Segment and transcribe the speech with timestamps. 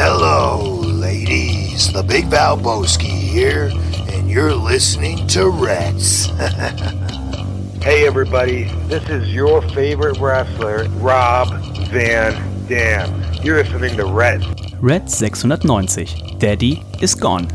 [0.00, 1.92] Hello, ladies.
[1.92, 3.68] The Big Valboski here,
[4.08, 6.26] and you're listening to Reds.
[7.82, 8.70] hey, everybody.
[8.86, 11.48] This is your favorite wrestler, Rob
[11.88, 13.24] Van Dam.
[13.42, 14.46] You're listening to Reds.
[14.74, 16.36] Red 690.
[16.38, 17.48] Daddy is gone.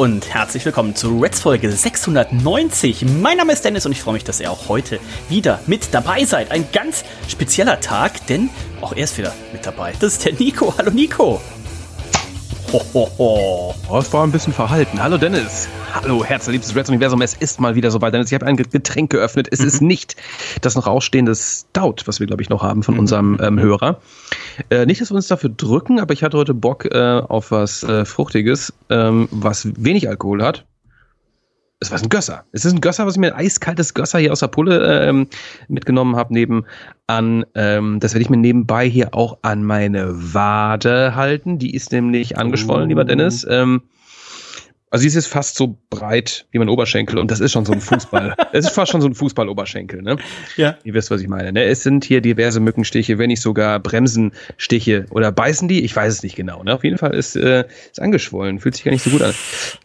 [0.00, 3.04] Und herzlich willkommen zu Reds Folge 690.
[3.20, 6.24] Mein Name ist Dennis und ich freue mich, dass ihr auch heute wieder mit dabei
[6.24, 6.50] seid.
[6.52, 8.48] Ein ganz spezieller Tag, denn
[8.80, 9.92] auch er ist wieder mit dabei.
[10.00, 10.72] Das ist der Nico.
[10.78, 11.42] Hallo Nico.
[12.72, 13.74] Hohoho.
[13.88, 15.02] Oh, es war ein bisschen verhalten.
[15.02, 15.68] Hallo Dennis.
[15.92, 17.20] Hallo, herzliebstes Reds Universum.
[17.20, 18.28] Es ist mal wieder soweit, Dennis.
[18.28, 19.48] Ich habe ein Getränk geöffnet.
[19.50, 19.66] Es mhm.
[19.66, 20.16] ist nicht
[20.60, 23.00] das noch ausstehende Stout, was wir, glaube ich, noch haben von mhm.
[23.00, 24.00] unserem ähm, Hörer.
[24.70, 27.82] Äh, nicht, dass wir uns dafür drücken, aber ich hatte heute Bock äh, auf was
[27.82, 30.64] äh, Fruchtiges, ähm, was wenig Alkohol hat
[31.80, 32.44] es war ein Gösser.
[32.52, 35.26] Es ist ein Gösser, was ich mir ein eiskaltes Gösser hier aus der Pulle ähm,
[35.68, 36.66] mitgenommen habe, nebenan.
[37.54, 41.58] Ähm, das werde ich mir nebenbei hier auch an meine Wade halten.
[41.58, 42.88] Die ist nämlich angeschwollen, oh.
[42.88, 43.46] lieber Dennis.
[43.48, 43.82] Ähm,
[44.90, 47.72] also sie ist jetzt fast so breit wie mein Oberschenkel und das ist schon so
[47.72, 48.34] ein Fußball.
[48.52, 50.16] es ist fast schon so ein Fußballoberschenkel, ne?
[50.56, 50.76] Ja.
[50.82, 51.52] Ihr wisst, was ich meine.
[51.52, 51.64] Ne?
[51.64, 55.84] Es sind hier diverse Mückenstiche, wenn nicht sogar Bremsenstiche oder beißen die?
[55.84, 56.64] Ich weiß es nicht genau.
[56.64, 56.74] Ne?
[56.74, 59.32] Auf jeden Fall ist äh, ist angeschwollen, fühlt sich gar nicht so gut an.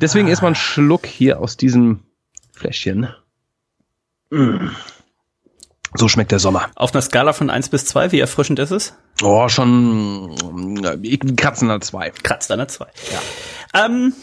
[0.01, 0.31] Deswegen ah.
[0.31, 1.99] erstmal ein Schluck hier aus diesem
[2.51, 3.09] Fläschchen.
[4.31, 4.69] Mm.
[5.93, 6.69] So schmeckt der Sommer.
[6.75, 8.95] Auf einer Skala von 1 bis 2, wie erfrischend ist es?
[9.21, 10.35] Oh, schon
[10.83, 12.11] äh, kratzen an 2.
[12.23, 12.85] Kratzt an 2.
[13.13, 13.85] Ja.
[13.85, 14.13] Ähm,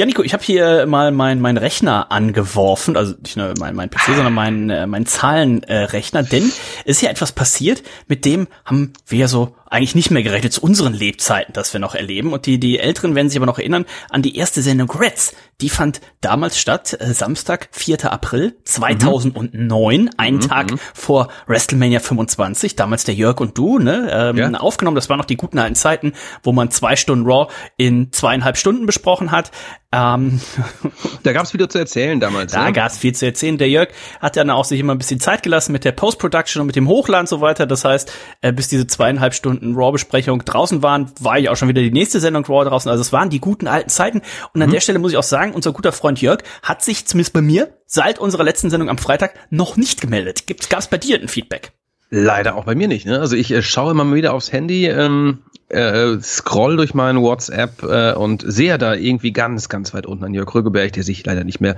[0.00, 3.90] ja, Nico, ich habe hier mal meinen mein Rechner angeworfen, also nicht nur mein, mein
[3.90, 6.44] PC, sondern mein, äh, mein Zahlenrechner, denn
[6.86, 10.62] es ist ja etwas passiert, mit dem haben wir so eigentlich nicht mehr gerechnet zu
[10.62, 12.32] unseren Lebzeiten, dass wir noch erleben.
[12.32, 15.34] Und die, die Älteren werden sich aber noch erinnern an die erste Sendung Reds.
[15.60, 18.10] Die fand damals statt, äh, Samstag, 4.
[18.12, 20.10] April 2009, mhm.
[20.16, 20.40] einen mhm.
[20.40, 20.78] Tag mhm.
[20.94, 22.76] vor WrestleMania 25.
[22.76, 24.50] Damals der Jörg und du, ne, ähm, ja.
[24.54, 24.96] aufgenommen.
[24.96, 28.86] Das waren noch die guten alten Zeiten, wo man zwei Stunden Raw in zweieinhalb Stunden
[28.86, 29.50] besprochen hat.
[29.92, 30.40] Ähm,
[31.24, 32.52] da gab es viel zu erzählen damals.
[32.52, 32.72] Da ne?
[32.72, 33.58] gab es viel zu erzählen.
[33.58, 33.88] Der Jörg
[34.20, 36.88] hat dann auch sich immer ein bisschen Zeit gelassen mit der Post-Production und mit dem
[36.88, 37.66] Hochladen und so weiter.
[37.66, 41.82] Das heißt, äh, bis diese zweieinhalb Stunden Raw-Besprechung draußen waren, war ich auch schon wieder
[41.82, 42.90] die nächste Sendung Raw draußen.
[42.90, 44.22] Also es waren die guten alten Zeiten.
[44.52, 44.74] Und an mhm.
[44.74, 47.74] der Stelle muss ich auch sagen, unser guter Freund Jörg hat sich zumindest bei mir
[47.86, 50.44] seit unserer letzten Sendung am Freitag noch nicht gemeldet.
[50.68, 51.72] Gab es bei dir ein Feedback?
[52.10, 53.06] Leider auch bei mir nicht.
[53.06, 53.20] Ne?
[53.20, 55.38] Also ich äh, schaue immer mal wieder aufs Handy, ähm,
[55.68, 60.34] äh, scroll durch meinen WhatsApp äh, und sehe da irgendwie ganz, ganz weit unten an
[60.34, 61.76] Jörg Rügeberg, der sich leider nicht mehr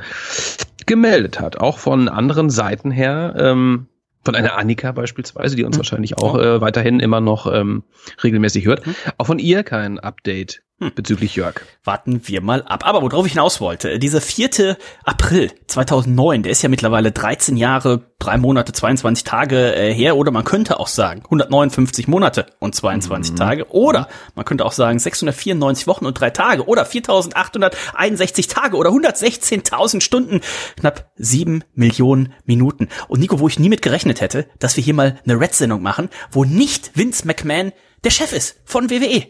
[0.86, 1.58] gemeldet hat.
[1.58, 3.88] Auch von anderen Seiten her, ähm,
[4.24, 5.80] von einer Annika beispielsweise, die uns mhm.
[5.80, 7.84] wahrscheinlich auch äh, weiterhin immer noch ähm,
[8.22, 8.86] regelmäßig hört.
[8.86, 8.94] Mhm.
[9.18, 10.92] Auch von ihr kein Update hm.
[10.94, 11.62] bezüglich Jörg.
[11.84, 12.86] Warten wir mal ab.
[12.86, 14.76] Aber worauf ich hinaus wollte, dieser 4.
[15.04, 20.16] April 2009, der ist ja mittlerweile 13 Jahre, drei Monate, 22 Tage äh, her.
[20.16, 23.36] Oder man könnte auch sagen 159 Monate und 22 mhm.
[23.36, 23.70] Tage.
[23.70, 26.66] Oder man könnte auch sagen 694 Wochen und drei Tage.
[26.66, 30.40] Oder 4861 Tage oder 116.000 Stunden.
[30.78, 32.88] Knapp sieben Millionen Minuten.
[33.08, 36.08] Und Nico, wo ich nie mit gerechnet hätte, dass wir hier mal eine Red-Sendung machen,
[36.30, 37.72] wo nicht Vince McMahon
[38.04, 39.26] der Chef ist von WWE.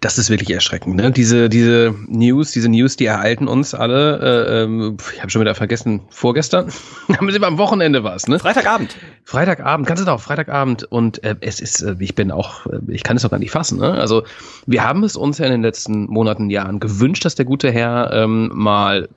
[0.00, 0.96] Das ist wirklich erschreckend.
[0.96, 1.10] Ne?
[1.10, 4.18] Diese, diese News, diese News, die ereilten uns alle.
[4.48, 6.72] Äh, ähm, ich habe schon wieder vergessen, vorgestern.
[7.12, 8.38] Haben sie am Wochenende was, ne?
[8.38, 8.96] Freitagabend.
[9.24, 10.84] Freitagabend, ganz genau, Freitagabend.
[10.84, 13.50] Und äh, es ist, äh, ich bin auch, äh, ich kann es auch gar nicht
[13.50, 13.78] fassen.
[13.78, 13.92] Ne?
[13.92, 14.22] Also
[14.66, 18.10] wir haben es uns ja in den letzten Monaten, Jahren gewünscht, dass der gute Herr
[18.14, 19.08] ähm, mal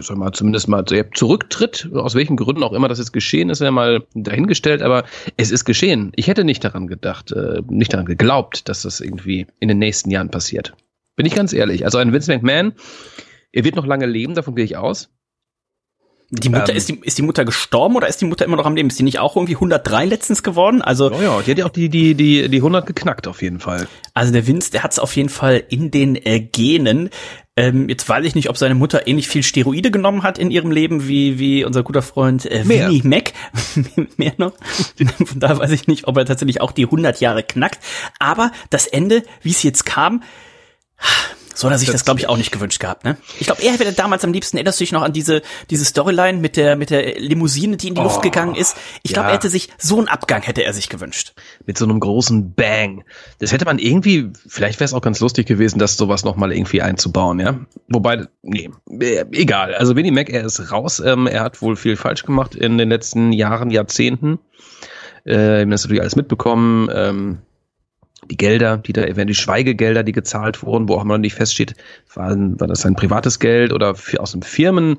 [0.00, 0.84] sag mal, zumindest mal
[1.14, 5.04] zurücktritt, aus welchen Gründen auch immer das jetzt geschehen ist, ja mal dahingestellt, aber
[5.36, 6.12] es ist geschehen.
[6.16, 10.10] Ich hätte nicht daran gedacht, äh, nicht daran geglaubt, dass das irgendwie in den nächsten
[10.10, 10.74] Jahren passiert.
[11.16, 11.84] Bin ich ganz ehrlich.
[11.84, 12.72] Also ein Vince McMahon,
[13.52, 15.10] er wird noch lange leben, davon gehe ich aus.
[16.30, 18.66] Die Mutter, ähm, ist, die, ist die Mutter gestorben oder ist die Mutter immer noch
[18.66, 18.88] am Leben?
[18.88, 20.82] Ist die nicht auch irgendwie 103 letztens geworden?
[20.82, 23.60] Also, oh ja, die hat ja auch die, die, die, die 100 geknackt auf jeden
[23.60, 23.86] Fall.
[24.14, 27.10] Also der Vince, der hat es auf jeden Fall in den äh, Genen.
[27.56, 30.72] Ähm, jetzt weiß ich nicht, ob seine Mutter ähnlich viel Steroide genommen hat in ihrem
[30.72, 32.88] Leben wie, wie unser guter Freund äh, Mehr.
[32.88, 33.32] Winnie Mac.
[34.16, 34.54] Mehr noch.
[35.24, 37.78] Von daher weiß ich nicht, ob er tatsächlich auch die 100 Jahre knackt.
[38.18, 40.22] Aber das Ende, wie es jetzt kam,
[41.54, 43.16] so hat er sich das, glaube ich, auch nicht gewünscht gehabt, ne?
[43.38, 46.38] Ich glaube, er hätte damals am liebsten, erinnerst du dich noch an diese, diese Storyline
[46.38, 48.76] mit der, mit der Limousine, die in die oh, Luft gegangen ist?
[49.02, 49.30] Ich glaube, ja.
[49.30, 51.32] er hätte sich, so einen Abgang hätte er sich gewünscht.
[51.64, 53.04] Mit so einem großen Bang.
[53.38, 56.82] Das hätte man irgendwie, vielleicht wäre es auch ganz lustig gewesen, das sowas nochmal irgendwie
[56.82, 57.60] einzubauen, ja?
[57.88, 58.70] Wobei, nee,
[59.00, 59.74] äh, egal.
[59.74, 61.00] Also Winnie Mac, er ist raus.
[61.00, 64.40] Ähm, er hat wohl viel falsch gemacht in den letzten Jahren, Jahrzehnten.
[65.24, 66.90] Äh, das natürlich alles mitbekommen.
[66.92, 67.38] Ähm,
[68.30, 71.34] die Gelder, die da eventuell die Schweigegelder, die gezahlt wurden, wo auch immer noch nicht
[71.34, 71.74] feststeht,
[72.14, 74.98] waren, war das ein privates Geld oder aus einem Firmen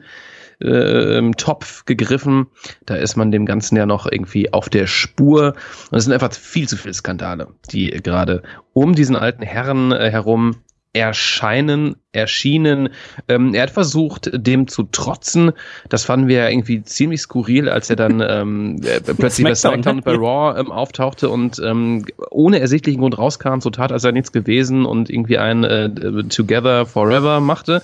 [0.60, 2.48] äh, Topf gegriffen.
[2.86, 5.56] Da ist man dem Ganzen ja noch irgendwie auf der Spur.
[5.92, 8.44] Und es sind einfach viel zu viele Skandale, die gerade
[8.74, 10.58] um diesen alten Herren äh, herum
[10.96, 12.90] erscheinen, erschienen.
[13.28, 15.52] Ähm, er hat versucht, dem zu trotzen.
[15.90, 19.98] Das fanden wir ja irgendwie ziemlich skurril, als er dann ähm, äh, plötzlich bei SmackDown
[19.98, 24.12] und bei Raw ähm, auftauchte und ähm, ohne ersichtlichen Grund rauskam, so tat, als sei
[24.12, 25.90] nichts gewesen und irgendwie ein äh,
[26.30, 27.84] Together Forever machte.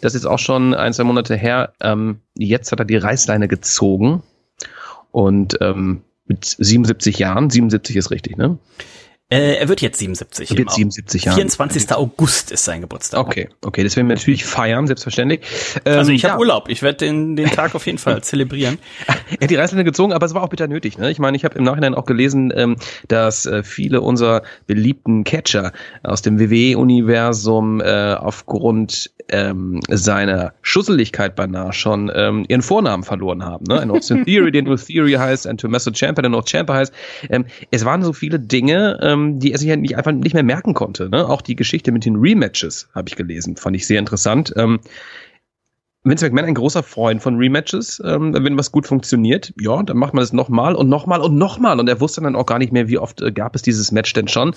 [0.00, 1.74] Das ist auch schon ein, zwei Monate her.
[1.80, 4.24] Ähm, jetzt hat er die Reißleine gezogen
[5.12, 8.58] und ähm, mit 77 Jahren, 77 ist richtig, ne?
[9.32, 10.50] Äh, er wird jetzt 77.
[10.50, 11.36] Er wird 77 Jahre.
[11.36, 11.90] 24.
[11.92, 13.18] August ist sein Geburtstag.
[13.18, 15.40] Okay, okay, das werden wir natürlich feiern, selbstverständlich.
[15.86, 16.38] Ähm, also ich habe ja.
[16.38, 18.78] Urlaub, ich werde den, den Tag auf jeden Fall zelebrieren.
[19.06, 20.98] Er hat die Reißleine gezogen, aber es war auch bitter nötig.
[20.98, 21.10] Ne?
[21.10, 22.76] Ich meine, ich habe im Nachhinein auch gelesen, ähm,
[23.08, 31.72] dass äh, viele unserer beliebten Catcher aus dem WWE-Universum äh, aufgrund ähm, seiner Schusseligkeit beinahe
[31.72, 33.64] schon ähm, ihren Vornamen verloren haben.
[33.68, 33.80] Ne?
[33.80, 36.92] Ein Austin Theory, der nur Theory heißt, ein Tommaso Ciampa, der noch Ciampa heißt.
[37.30, 40.42] Ähm, es waren so viele Dinge, ähm, die er sich ja nicht, einfach nicht mehr
[40.42, 41.08] merken konnte.
[41.08, 41.26] Ne?
[41.26, 44.52] Auch die Geschichte mit den Rematches habe ich gelesen, fand ich sehr interessant.
[44.56, 44.80] Ähm,
[46.04, 48.02] Vince McMahon ein großer Freund von Rematches.
[48.04, 51.78] Ähm, wenn was gut funktioniert, ja, dann macht man es nochmal und nochmal und nochmal.
[51.78, 54.12] Und er wusste dann auch gar nicht mehr, wie oft äh, gab es dieses Match
[54.12, 54.52] denn schon.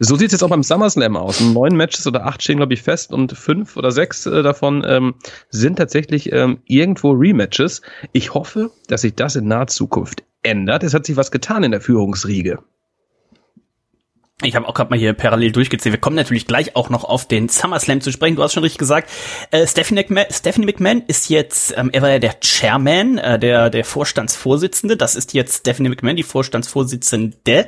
[0.00, 1.40] So sieht es jetzt auch beim SummerSlam aus.
[1.40, 5.14] Neun Matches oder acht stehen, glaube ich, fest und fünf oder sechs äh, davon ähm,
[5.50, 7.80] sind tatsächlich ähm, irgendwo Rematches.
[8.10, 10.82] Ich hoffe, dass sich das in naher Zukunft ändert.
[10.82, 12.58] Es hat sich was getan in der Führungsriege.
[14.44, 15.92] Ich habe auch gerade mal hier parallel durchgezählt.
[15.92, 18.36] Wir kommen natürlich gleich auch noch auf den SummerSlam zu sprechen.
[18.36, 19.08] Du hast schon richtig gesagt.
[19.50, 23.70] Äh, Stephanie, McMahon, Stephanie McMahon ist jetzt, ähm, er war ja der Chairman, äh, der
[23.70, 24.96] der Vorstandsvorsitzende.
[24.96, 27.66] Das ist jetzt Stephanie McMahon, die Vorstandsvorsitzende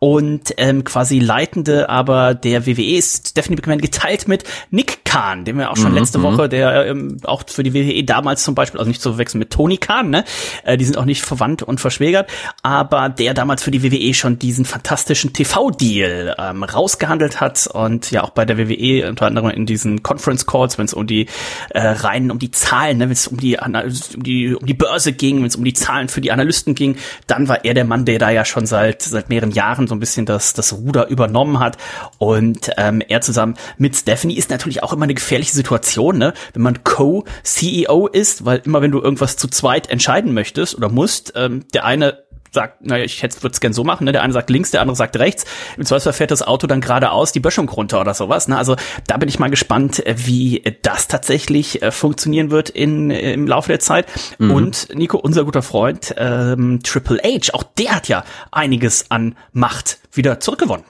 [0.00, 1.88] und ähm, quasi Leitende.
[1.88, 5.98] Aber der WWE ist Stephanie McMahon geteilt mit Nick Khan, den wir auch schon mhm,
[5.98, 6.22] letzte mhm.
[6.24, 9.50] Woche, der ähm, auch für die WWE damals zum Beispiel, also nicht zu verwechseln mit
[9.50, 10.24] Tony Khan, ne?
[10.62, 12.30] Äh, die sind auch nicht verwandt und verschwägert,
[12.62, 18.24] aber der damals für die WWE schon diesen fantastischen TV-Deal ähm, rausgehandelt hat und ja
[18.24, 21.28] auch bei der WWE unter anderem in diesen Conference Calls, wenn es um die
[21.70, 25.14] äh, reinen, um die Zahlen, ne, wenn es um die, um die um die Börse
[25.14, 26.96] ging, wenn es um die Zahlen für die Analysten ging,
[27.26, 30.00] dann war er der Mann, der da ja schon seit seit mehreren Jahren so ein
[30.00, 31.78] bisschen das das Ruder übernommen hat
[32.18, 36.62] und ähm, er zusammen mit Stephanie ist natürlich auch immer eine gefährliche Situation, ne, wenn
[36.62, 41.64] man Co-CEO ist, weil immer wenn du irgendwas zu zweit entscheiden möchtest oder musst, ähm,
[41.72, 42.26] der eine
[42.56, 44.12] sagt, naja, ich hätte es gern so machen, ne?
[44.12, 45.44] Der eine sagt links, der andere sagt rechts.
[45.76, 48.48] Im Zweifelsfall fährt das Auto dann geradeaus die Böschung runter oder sowas.
[48.48, 48.56] Ne?
[48.56, 48.76] Also
[49.06, 53.46] da bin ich mal gespannt, äh, wie das tatsächlich äh, funktionieren wird in, äh, im
[53.46, 54.06] Laufe der Zeit.
[54.38, 54.50] Mhm.
[54.50, 59.98] Und Nico, unser guter Freund ähm, Triple H, auch der hat ja einiges an Macht
[60.12, 60.86] wieder zurückgewonnen.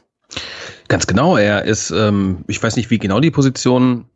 [0.88, 4.06] Ganz genau, er ist, ähm, ich weiß nicht, wie genau die Position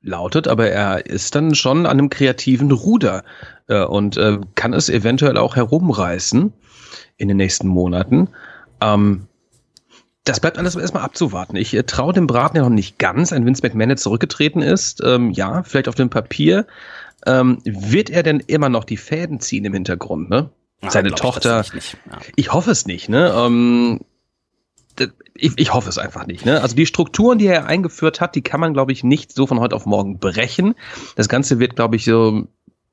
[0.00, 3.24] lautet, aber er ist dann schon an einem kreativen Ruder
[3.68, 6.52] äh, und äh, kann es eventuell auch herumreißen
[7.16, 8.28] in den nächsten Monaten.
[8.80, 9.26] Ähm,
[10.24, 11.56] das bleibt alles erstmal abzuwarten.
[11.56, 15.02] Ich äh, traue dem Braten ja noch nicht ganz, ein Vince McMahon der zurückgetreten ist.
[15.04, 16.66] Ähm, ja, vielleicht auf dem Papier.
[17.26, 20.50] Ähm, wird er denn immer noch die Fäden ziehen im Hintergrund, ne?
[20.82, 21.64] Ach, Seine Tochter.
[21.74, 22.18] Ich, ja.
[22.36, 23.32] ich, hoffe es nicht, ne?
[23.34, 24.00] Ähm,
[25.34, 26.44] ich, ich hoffe es einfach nicht.
[26.44, 26.60] Ne?
[26.60, 29.60] Also die Strukturen, die er eingeführt hat, die kann man, glaube ich, nicht so von
[29.60, 30.74] heute auf morgen brechen.
[31.16, 32.46] Das Ganze wird, glaube ich, so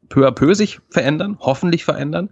[0.10, 2.30] peu à peu sich verändern, hoffentlich verändern.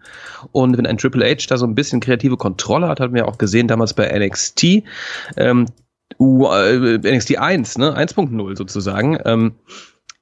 [0.51, 3.38] Und wenn ein Triple H da so ein bisschen kreative Kontrolle hat, hatten wir auch
[3.38, 4.83] gesehen damals bei NXT,
[5.38, 5.65] ähm,
[6.19, 9.55] uh, NXT 1, ne, 1.0 sozusagen, ähm,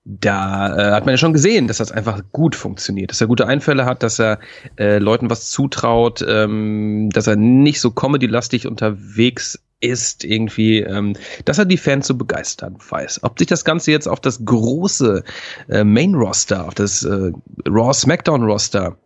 [0.09, 3.45] da äh, hat man ja schon gesehen, dass das einfach gut funktioniert, dass er gute
[3.45, 4.39] Einfälle hat, dass er
[4.77, 11.57] äh, Leuten was zutraut, ähm, dass er nicht so comedy-lastig unterwegs ist irgendwie, ähm, dass
[11.57, 13.23] er die Fans so begeistern weiß.
[13.23, 15.23] Ob sich das Ganze jetzt auf das große
[15.67, 17.31] äh, Main-Roster, auf das äh,
[17.67, 18.97] Raw-Smackdown-Roster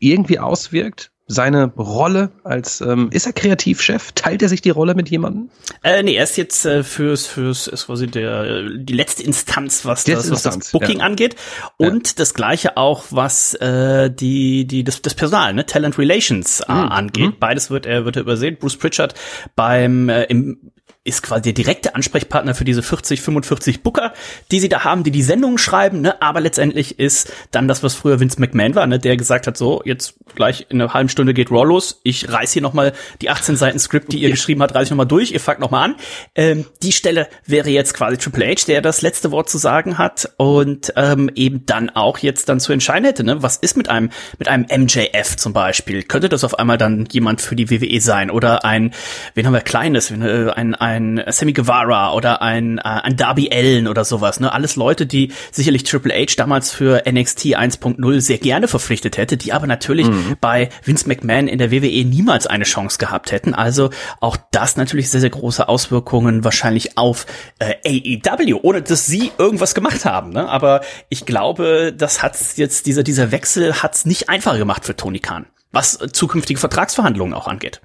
[0.00, 4.12] irgendwie auswirkt, seine Rolle als ähm, ist er Kreativchef?
[4.12, 5.50] Teilt er sich die Rolle mit jemandem?
[5.84, 10.04] Äh, nee, er ist jetzt äh, fürs fürs ist quasi der die letzte Instanz, was
[10.04, 11.04] das, Instanz, was das Booking ja.
[11.04, 11.36] angeht
[11.76, 12.14] und ja.
[12.16, 16.78] das gleiche auch was äh, die die das, das Personal, ne Talent Relations äh, mhm.
[16.78, 17.38] angeht.
[17.38, 18.56] Beides wird er wird er übersehen.
[18.58, 19.14] Bruce Pritchard
[19.54, 20.72] beim äh, im
[21.08, 24.12] ist quasi der direkte Ansprechpartner für diese 40, 45 Booker,
[24.50, 26.20] die sie da haben, die die Sendungen schreiben, ne?
[26.20, 28.98] aber letztendlich ist dann das, was früher Vince McMahon war, ne?
[28.98, 32.52] der gesagt hat, so, jetzt gleich in einer halben Stunde geht Raw los, ich reiß
[32.52, 35.40] hier nochmal die 18 Seiten Skript, die ihr geschrieben habt, reiß ich nochmal durch, ihr
[35.40, 35.96] fangt nochmal an.
[36.34, 40.30] Ähm, die Stelle wäre jetzt quasi Triple H, der das letzte Wort zu sagen hat
[40.36, 43.42] und ähm, eben dann auch jetzt dann zu entscheiden hätte, ne?
[43.42, 46.02] was ist mit einem, mit einem MJF zum Beispiel?
[46.02, 48.92] Könnte das auf einmal dann jemand für die WWE sein oder ein,
[49.34, 53.88] wen haben wir Kleines, äh, ein, ein Sammy Guevara oder ein, äh, ein Darby Allen
[53.88, 54.52] oder sowas, ne?
[54.52, 59.52] Alles Leute, die sicherlich Triple H damals für NXT 1.0 sehr gerne verpflichtet hätte, die
[59.52, 60.36] aber natürlich mhm.
[60.40, 63.54] bei Vince McMahon in der WWE niemals eine Chance gehabt hätten.
[63.54, 63.90] Also
[64.20, 67.26] auch das natürlich sehr, sehr große Auswirkungen wahrscheinlich auf
[67.58, 70.30] äh, AEW, ohne dass sie irgendwas gemacht haben.
[70.30, 70.48] Ne?
[70.48, 75.20] Aber ich glaube, das hat jetzt, dieser, dieser Wechsel hat's nicht einfacher gemacht für Tony
[75.20, 77.80] Khan, was zukünftige Vertragsverhandlungen auch angeht.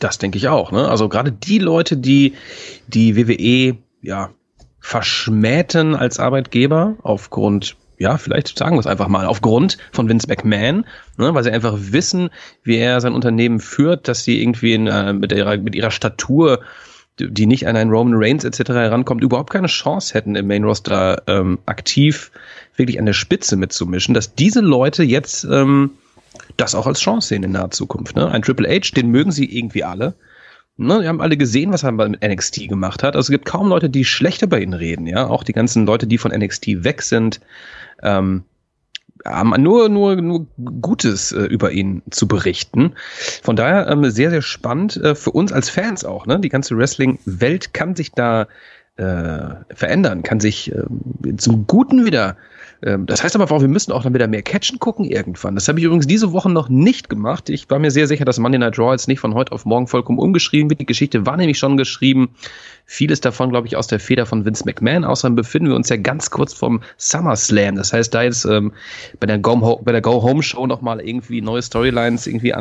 [0.00, 0.72] Das denke ich auch.
[0.72, 0.88] Ne?
[0.88, 2.34] Also gerade die Leute, die
[2.88, 4.30] die WWE ja
[4.80, 10.86] verschmähten als Arbeitgeber aufgrund ja, vielleicht sagen wir es einfach mal, aufgrund von Vince McMahon,
[11.18, 12.30] ne, weil sie einfach wissen,
[12.62, 16.60] wie er sein Unternehmen führt, dass sie irgendwie in, äh, mit, ihrer, mit ihrer Statur,
[17.18, 18.70] die nicht an einen Roman Reigns etc.
[18.70, 22.32] herankommt, überhaupt keine Chance hätten, im Main Roster ähm, aktiv
[22.74, 25.90] wirklich an der Spitze mitzumischen, dass diese Leute jetzt ähm,
[26.56, 28.16] das auch als Chance sehen in naher Zukunft.
[28.16, 28.30] Ne?
[28.30, 30.14] Ein Triple H, den mögen sie irgendwie alle.
[30.76, 33.14] Ne, wir haben alle gesehen, was er mit NXT gemacht hat.
[33.14, 35.26] Also es gibt kaum Leute, die schlechter bei ihnen reden, ja.
[35.26, 37.40] Auch die ganzen Leute, die von NXT weg sind,
[38.02, 38.44] ähm,
[39.26, 40.46] haben nur, nur, nur
[40.80, 42.94] Gutes äh, über ihn zu berichten.
[43.42, 46.24] Von daher ähm, sehr, sehr spannend äh, für uns als Fans auch.
[46.24, 46.40] Ne?
[46.40, 48.46] Die ganze Wrestling-Welt kann sich da
[48.96, 50.84] äh, verändern, kann sich äh,
[51.36, 52.38] zum Guten wieder ähm,
[52.80, 55.54] das heißt aber auch, wir müssen auch dann wieder mehr Catchen gucken irgendwann.
[55.54, 57.50] Das habe ich übrigens diese Woche noch nicht gemacht.
[57.50, 59.86] Ich war mir sehr sicher, dass Monday Night Raw jetzt nicht von heute auf morgen
[59.86, 60.80] vollkommen umgeschrieben wird.
[60.80, 62.30] Die Geschichte war nämlich schon geschrieben.
[62.86, 65.04] Vieles davon, glaube ich, aus der Feder von Vince McMahon.
[65.04, 67.76] Außerdem befinden wir uns ja ganz kurz vom SummerSlam.
[67.76, 68.72] Das heißt, da jetzt ähm,
[69.20, 72.54] bei der Go, bei der Go Home Show nochmal irgendwie neue Storylines irgendwie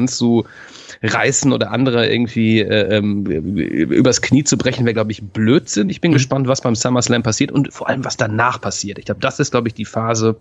[1.01, 5.89] anzureißen oder andere irgendwie äh, ähm, übers Knie zu brechen, wäre, glaube ich, Blödsinn.
[5.89, 6.15] Ich bin mhm.
[6.15, 9.00] gespannt, was beim SummerSlam passiert und vor allem, was danach passiert.
[9.00, 10.38] Ich glaube, das ist, glaube ich, die Phase,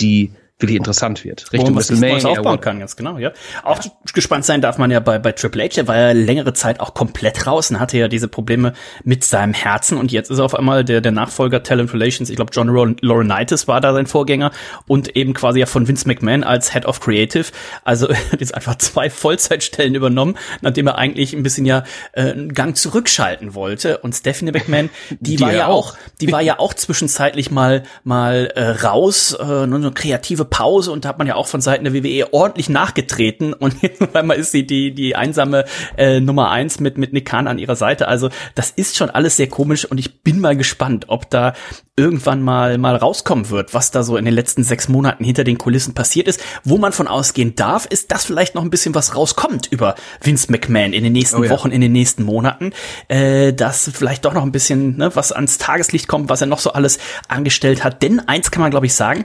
[0.00, 0.30] die
[0.60, 1.52] wirklich interessant wird.
[1.52, 2.26] Richtung was WrestleMania.
[2.30, 3.30] aufbauen kann, ganz genau, ja.
[3.62, 3.92] Auch ja.
[4.12, 6.94] gespannt sein darf man ja bei, bei Triple H, der war ja längere Zeit auch
[6.94, 8.72] komplett raus und hatte ja diese Probleme
[9.04, 12.36] mit seinem Herzen und jetzt ist er auf einmal der, der Nachfolger Talent Relations, ich
[12.36, 14.50] glaube John Laurinaitis war da sein Vorgänger
[14.88, 17.46] und eben quasi ja von Vince McMahon als Head of Creative,
[17.84, 21.84] also hat jetzt einfach zwei Vollzeitstellen übernommen, nachdem er eigentlich ein bisschen ja
[22.14, 26.42] äh, einen Gang zurückschalten wollte und Stephanie McMahon, die, die war ja auch, die war
[26.42, 31.18] ja auch zwischenzeitlich mal mal äh, raus, äh, nur eine kreative Pause und da hat
[31.18, 34.92] man ja auch von Seiten der WWE ordentlich nachgetreten und jetzt einmal ist sie die,
[34.92, 35.64] die einsame
[35.96, 38.08] äh, Nummer eins mit, mit Nick Khan an ihrer Seite.
[38.08, 41.54] Also das ist schon alles sehr komisch und ich bin mal gespannt, ob da
[41.98, 45.58] irgendwann mal, mal rauskommen wird, was da so in den letzten sechs Monaten hinter den
[45.58, 46.40] Kulissen passiert ist.
[46.62, 50.50] Wo man von ausgehen darf, ist, dass vielleicht noch ein bisschen was rauskommt über Vince
[50.50, 51.50] McMahon in den nächsten oh ja.
[51.50, 52.72] Wochen, in den nächsten Monaten,
[53.08, 56.60] äh, dass vielleicht doch noch ein bisschen ne, was ans Tageslicht kommt, was er noch
[56.60, 58.00] so alles angestellt hat.
[58.02, 59.24] Denn eins kann man, glaube ich, sagen,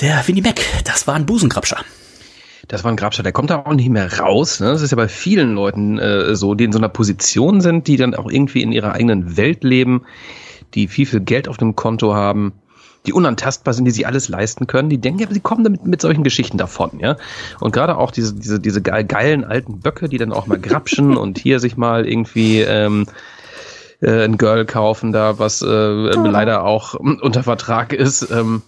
[0.00, 1.78] der Winnie Mac, das war ein Busengrabscher.
[2.68, 4.60] Das war ein Grabscher, der kommt da auch nicht mehr raus.
[4.60, 4.68] Ne?
[4.68, 7.96] Das ist ja bei vielen Leuten äh, so, die in so einer Position sind, die
[7.96, 10.04] dann auch irgendwie in ihrer eigenen Welt leben,
[10.74, 12.54] die viel, viel Geld auf dem Konto haben,
[13.06, 14.88] die unantastbar sind, die sich alles leisten können.
[14.88, 17.16] Die denken, ja, sie kommen damit mit solchen Geschichten davon, ja.
[17.60, 21.38] Und gerade auch diese, diese, diese geilen alten Böcke, die dann auch mal grapschen und
[21.38, 23.06] hier sich mal irgendwie ähm,
[24.00, 26.24] äh, ein Girl kaufen, da was äh, oh.
[26.24, 28.30] leider auch unter Vertrag ist.
[28.30, 28.62] Ähm,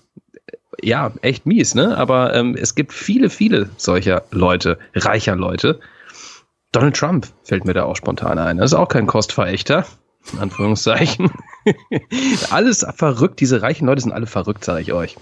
[0.83, 1.97] ja, echt mies, ne?
[1.97, 5.81] Aber ähm, es gibt viele, viele solcher Leute, reicher Leute.
[6.73, 8.59] Donald Trump fällt mir da auch spontan ein.
[8.59, 9.87] Das ist auch kein Kostverächter
[10.33, 11.31] in Anführungszeichen.
[12.51, 15.17] Alles verrückt, diese reichen Leute sind alle verrückt, sage ich euch.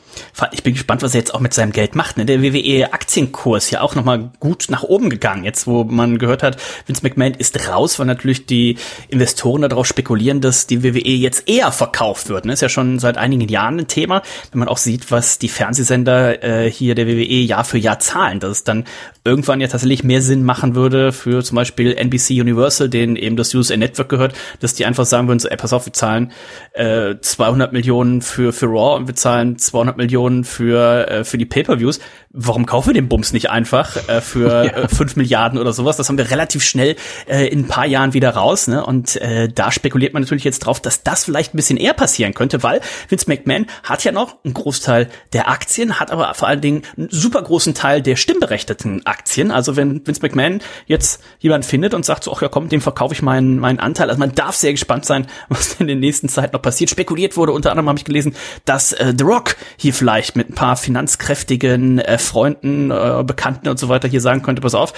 [0.52, 2.16] Ich bin gespannt, was er jetzt auch mit seinem Geld macht.
[2.16, 2.26] Ne?
[2.26, 5.44] Der WWE-Aktienkurs ja auch nochmal gut nach oben gegangen.
[5.44, 8.76] Jetzt, wo man gehört hat, Vince McMahon ist raus, weil natürlich die
[9.08, 12.44] Investoren darauf spekulieren, dass die WWE jetzt eher verkauft wird.
[12.44, 12.52] Ne?
[12.52, 14.22] Ist ja schon seit einigen Jahren ein Thema,
[14.52, 18.40] wenn man auch sieht, was die Fernsehsender äh, hier der WWE Jahr für Jahr zahlen.
[18.40, 18.84] Dass es dann
[19.24, 23.54] irgendwann ja tatsächlich mehr Sinn machen würde für zum Beispiel NBC Universal, denen eben das
[23.54, 26.32] USA Network gehört, dass die einfach sagen würden, so, ey, pass auf, wir zahlen
[26.72, 31.46] äh, 200 Millionen für, für Raw und wir zahlen 200 Millionen für, äh, für die
[31.46, 32.00] Pay-Per-Views.
[32.30, 34.72] Warum kaufen wir den Bums nicht einfach äh, für ja.
[34.84, 35.96] äh, 5 Milliarden oder sowas?
[35.96, 38.66] Das haben wir relativ schnell äh, in ein paar Jahren wieder raus.
[38.66, 38.84] Ne?
[38.84, 42.34] Und äh, da spekuliert man natürlich jetzt drauf, dass das vielleicht ein bisschen eher passieren
[42.34, 46.60] könnte, weil Vince McMahon hat ja noch einen Großteil der Aktien, hat aber vor allen
[46.60, 49.50] Dingen einen super großen Teil der stimmberechtigten Aktien.
[49.50, 53.14] Also wenn Vince McMahon jetzt jemand findet und sagt so, ach ja komm, dem verkaufe
[53.14, 54.08] ich meinen, meinen Anteil.
[54.08, 56.90] Also man darf sehr gespannt sein, was in der nächsten Zeit noch passiert.
[56.90, 60.54] Spekuliert wurde, unter anderem habe ich gelesen, dass äh, The Rock hier vielleicht mit ein
[60.54, 64.92] paar finanzkräftigen äh, Freunden, äh, Bekannten und so weiter hier sagen könnte, pass auf,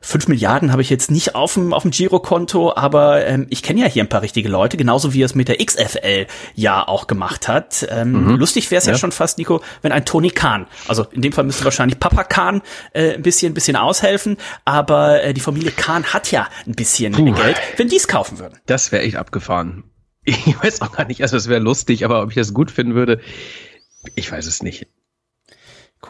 [0.00, 3.80] fünf Milliarden habe ich jetzt nicht auf dem, auf dem Girokonto, aber ähm, ich kenne
[3.80, 7.06] ja hier ein paar richtige Leute, genauso wie er es mit der XFL ja auch
[7.06, 7.86] gemacht hat.
[7.90, 8.36] Ähm, mhm.
[8.36, 8.92] Lustig wäre es ja.
[8.92, 8.98] ja.
[8.98, 12.62] schon fast, Nico, wenn ein Tony Khan, also in dem Fall müsste wahrscheinlich Papa Khan
[12.92, 17.12] äh, ein bisschen, ein bisschen aushelfen, aber äh, die Familie Khan hat ja ein bisschen
[17.12, 17.32] Puh.
[17.32, 18.58] Geld, wenn die es kaufen würden.
[18.66, 19.84] Das wäre echt abgefahren.
[20.46, 22.94] Ich weiß auch gar nicht, also es wäre lustig, aber ob ich das gut finden
[22.94, 23.20] würde,
[24.14, 24.86] ich weiß es nicht.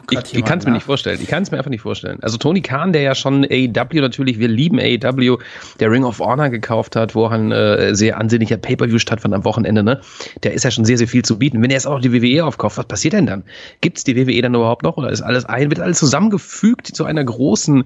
[0.09, 1.19] Ich, ich kann es mir nicht vorstellen.
[1.21, 2.19] Ich kann es mir einfach nicht vorstellen.
[2.21, 5.37] Also Tony Khan, der ja schon AEW natürlich, wir lieben AEW,
[5.81, 9.83] der Ring of Honor gekauft hat, wo ein äh, sehr ansehnlicher Pay-Per-View stattfand am Wochenende,
[9.83, 9.99] ne?
[10.43, 11.61] Der ist ja schon sehr, sehr viel zu bieten.
[11.61, 13.43] Wenn er jetzt auch die WWE aufkauft, was passiert denn dann?
[13.81, 17.03] Gibt es die WWE dann überhaupt noch oder ist alles ein, wird alles zusammengefügt zu
[17.03, 17.83] einer großen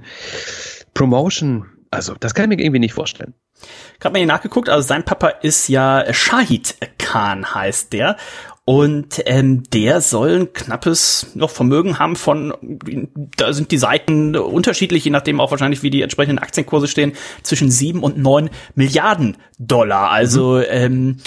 [0.94, 1.66] Promotion?
[1.90, 3.34] Also, das kann ich mir irgendwie nicht vorstellen.
[4.00, 8.18] Gerade mal hier nachgeguckt, also sein Papa ist ja Shahid Khan heißt der
[8.68, 12.52] und ähm, der soll ein knappes noch Vermögen haben von,
[13.38, 17.70] da sind die Seiten unterschiedlich, je nachdem auch wahrscheinlich, wie die entsprechenden Aktienkurse stehen, zwischen
[17.70, 20.10] sieben und neun Milliarden Dollar.
[20.10, 20.64] Also mhm.
[20.68, 21.18] ähm,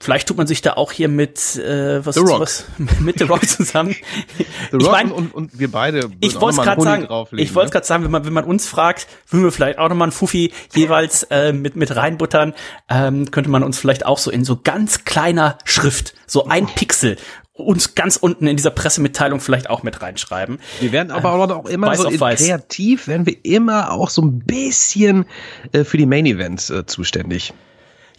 [0.00, 2.40] Vielleicht tut man sich da auch hier mit äh, was, The Rock.
[2.40, 2.64] was
[3.00, 3.94] mit The Rock zusammen.
[4.70, 6.10] The Rock ich mein, und, und wir beide.
[6.20, 7.08] Ich wollte es gerade sagen.
[7.36, 7.72] Ich wollte ne?
[7.72, 10.52] gerade sagen, wenn man wenn man uns fragt, würden wir vielleicht auch nochmal ein Fuffi
[10.74, 12.54] jeweils äh, mit mit reinbuttern.
[12.88, 17.16] Ähm, könnte man uns vielleicht auch so in so ganz kleiner Schrift, so ein Pixel
[17.54, 20.58] uns ganz unten in dieser Pressemitteilung vielleicht auch mit reinschreiben.
[20.80, 25.26] Wir werden aber äh, auch immer so kreativ, werden wir immer auch so ein bisschen
[25.72, 27.52] äh, für die Main Events äh, zuständig.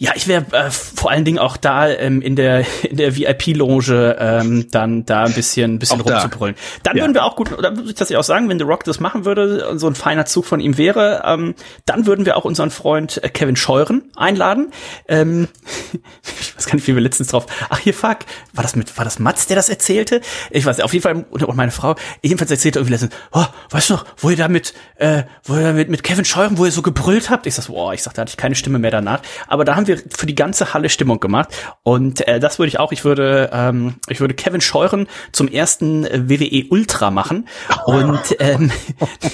[0.03, 4.17] Ja, ich wäre äh, vor allen Dingen auch da ähm, in der in der VIP-Loge
[4.19, 6.57] ähm, dann da ein bisschen ein bisschen auch rumzubrüllen.
[6.83, 7.03] Dann ja.
[7.03, 9.00] würden wir auch gut, oder würde ich das ja auch sagen, wenn The Rock das
[9.00, 11.55] machen würde, so ein feiner Zug von ihm wäre, ähm,
[11.86, 14.74] dann würden wir auch unseren Freund äh, Kevin Scheuren einladen.
[15.07, 15.48] Ähm,
[16.41, 17.45] ich weiß gar nicht, wie wir letztens drauf.
[17.69, 18.17] Ach hier, fuck,
[18.51, 20.19] war das mit war das Mats, der das erzählte?
[20.51, 23.93] Ich weiß, auf jeden Fall und meine Frau jedenfalls erzählte irgendwie letztens, oh, weißt du
[23.93, 26.81] noch, wo ihr da mit äh, wo ihr mit mit Kevin Scheuren, wo ihr so
[26.81, 27.48] gebrüllt habt?
[27.48, 29.88] Ich sag, boah, ich sag, da hatte ich keine Stimme mehr danach, aber da haben
[29.88, 31.50] wir für die ganze Halle Stimmung gemacht.
[31.83, 36.03] Und äh, das würde ich auch, ich würde, ähm, ich würde Kevin Scheuren zum ersten
[36.05, 37.47] WWE Ultra machen.
[37.85, 38.71] Und ähm,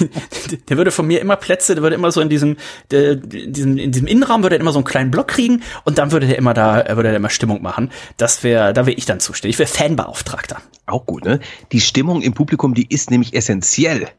[0.69, 2.57] der würde von mir immer Plätze, der würde immer so in diesem,
[2.91, 6.11] der, diesem, in diesem Innenraum würde er immer so einen kleinen Block kriegen und dann
[6.11, 7.91] würde der immer da, würde er immer Stimmung machen.
[8.17, 9.55] Das wäre, da wäre ich dann zuständig.
[9.55, 10.61] Ich wäre Fanbeauftragter.
[10.85, 11.39] Auch gut, ne?
[11.71, 14.09] Die Stimmung im Publikum, die ist nämlich essentiell.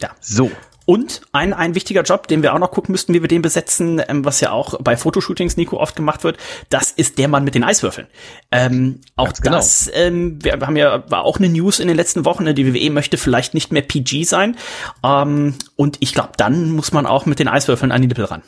[0.00, 0.10] Ja.
[0.20, 0.50] So.
[0.84, 4.02] Und ein, ein wichtiger Job, den wir auch noch gucken müssten, wie wir den besetzen,
[4.08, 6.38] ähm, was ja auch bei Fotoshootings, Nico, oft gemacht wird,
[6.70, 8.08] das ist der Mann mit den Eiswürfeln.
[8.50, 9.56] Ähm, auch genau.
[9.56, 12.72] das, ähm, wir haben ja, war auch eine News in den letzten Wochen, ne, die
[12.72, 14.56] WWE möchte vielleicht nicht mehr PG sein.
[15.04, 18.42] Ähm, und ich glaube, dann muss man auch mit den Eiswürfeln an die Nippel ran.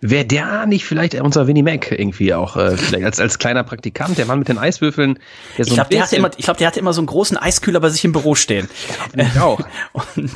[0.00, 4.18] Wäre der nicht vielleicht unser Winnie Mac irgendwie auch, äh, vielleicht als, als kleiner Praktikant,
[4.18, 5.18] der Mann mit den Eiswürfeln?
[5.56, 7.36] Der so ich glaube, der, hatte immer, ich glaub, der hatte immer so einen großen
[7.36, 8.68] Eiskühler bei sich im Büro stehen.
[9.16, 9.60] Ich auch.
[10.16, 10.32] Und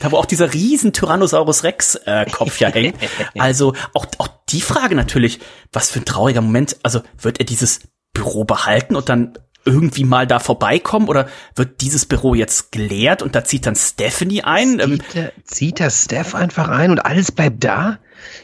[0.00, 2.96] da wo auch dieser riesen Tyrannosaurus Rex äh, Kopf ja hängt.
[3.38, 5.40] Also auch, auch die Frage natürlich,
[5.72, 6.76] was für ein trauriger Moment.
[6.82, 7.80] Also wird er dieses
[8.12, 13.34] Büro behalten und dann irgendwie mal da vorbeikommen oder wird dieses Büro jetzt geleert und
[13.34, 14.78] da zieht dann Stephanie ein?
[14.78, 17.98] Zieht, ähm, er, zieht er Steph einfach ein und alles bleibt da?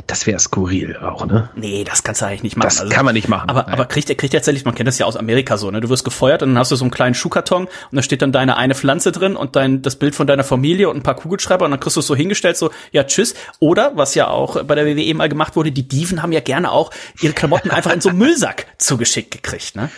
[0.07, 1.51] Das wäre skurril auch, ne?
[1.55, 2.69] Nee, das kannst du eigentlich nicht machen.
[2.69, 3.49] Das also, kann man nicht machen.
[3.49, 5.81] Aber, aber kriegt er kriegt tatsächlich, man kennt das ja aus Amerika so, ne?
[5.81, 8.33] Du wirst gefeuert und dann hast du so einen kleinen Schuhkarton und da steht dann
[8.33, 11.65] deine eine Pflanze drin und dein das Bild von deiner Familie und ein paar Kugelschreiber
[11.65, 13.35] und dann kriegst du es so hingestellt, so, ja, tschüss.
[13.61, 16.71] Oder, was ja auch bei der WWE mal gemacht wurde, die Diven haben ja gerne
[16.73, 19.91] auch ihre Klamotten einfach in so einen Müllsack zugeschickt gekriegt, ne?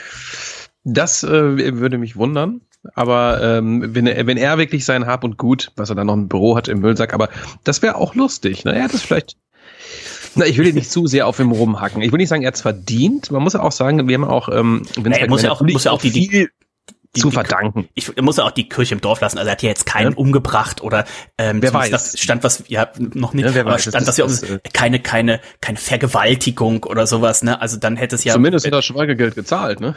[0.94, 2.60] Das äh, würde mich wundern.
[2.94, 6.14] Aber ähm, wenn, er, wenn er wirklich sein Hab und Gut, was er dann noch
[6.14, 7.28] im Büro hat im Müllsack, aber
[7.62, 8.64] das wäre auch lustig.
[8.64, 8.74] Ne?
[8.74, 9.36] Er hat es vielleicht
[10.36, 12.02] na, ich will ihn nicht zu sehr auf ihm rumhacken.
[12.02, 13.30] Ich will nicht sagen, er hat es verdient.
[13.32, 15.84] Man muss ja auch sagen, wir haben auch, ähm, wenn nee, muss, ja auch muss
[15.84, 16.50] ja auch die, viel
[17.16, 17.88] die, zu die, verdanken.
[17.94, 19.38] Ich muss auch die Kirche im Dorf lassen.
[19.38, 20.16] Also er hat ja jetzt keinen ja.
[20.16, 21.04] umgebracht oder
[21.38, 21.90] ähm, wer weiß.
[21.90, 25.00] Das stand was ja noch nicht, ja, wer aber weiß, stand das, ja das, keine
[25.00, 27.42] keine keine Vergewaltigung oder sowas.
[27.42, 27.60] Ne?
[27.60, 29.80] Also dann hätte es ja zumindest hat er Schweigegeld gezahlt.
[29.80, 29.94] Ne?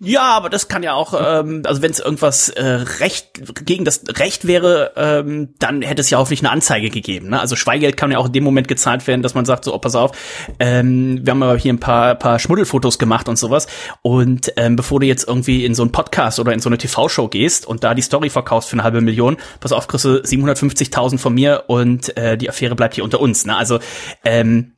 [0.00, 4.02] Ja, aber das kann ja auch, ähm, also wenn es irgendwas äh, recht gegen das
[4.08, 7.28] Recht wäre, ähm, dann hätte es ja hoffentlich eine Anzeige gegeben.
[7.30, 7.40] Ne?
[7.40, 9.78] Also Schweigegeld kann ja auch in dem Moment gezahlt werden, dass man sagt, so, oh,
[9.78, 10.12] pass auf,
[10.58, 13.66] ähm, wir haben aber hier ein paar paar Schmuddelfotos gemacht und sowas.
[14.02, 17.28] Und ähm, bevor du jetzt irgendwie in so einen Podcast oder in so eine TV-Show
[17.28, 21.18] gehst und da die Story verkaufst für eine halbe Million, pass auf, kriegst du 750.000
[21.18, 23.46] von mir und äh, die Affäre bleibt hier unter uns.
[23.46, 23.56] Ne?
[23.56, 23.78] Also
[24.24, 24.72] ähm,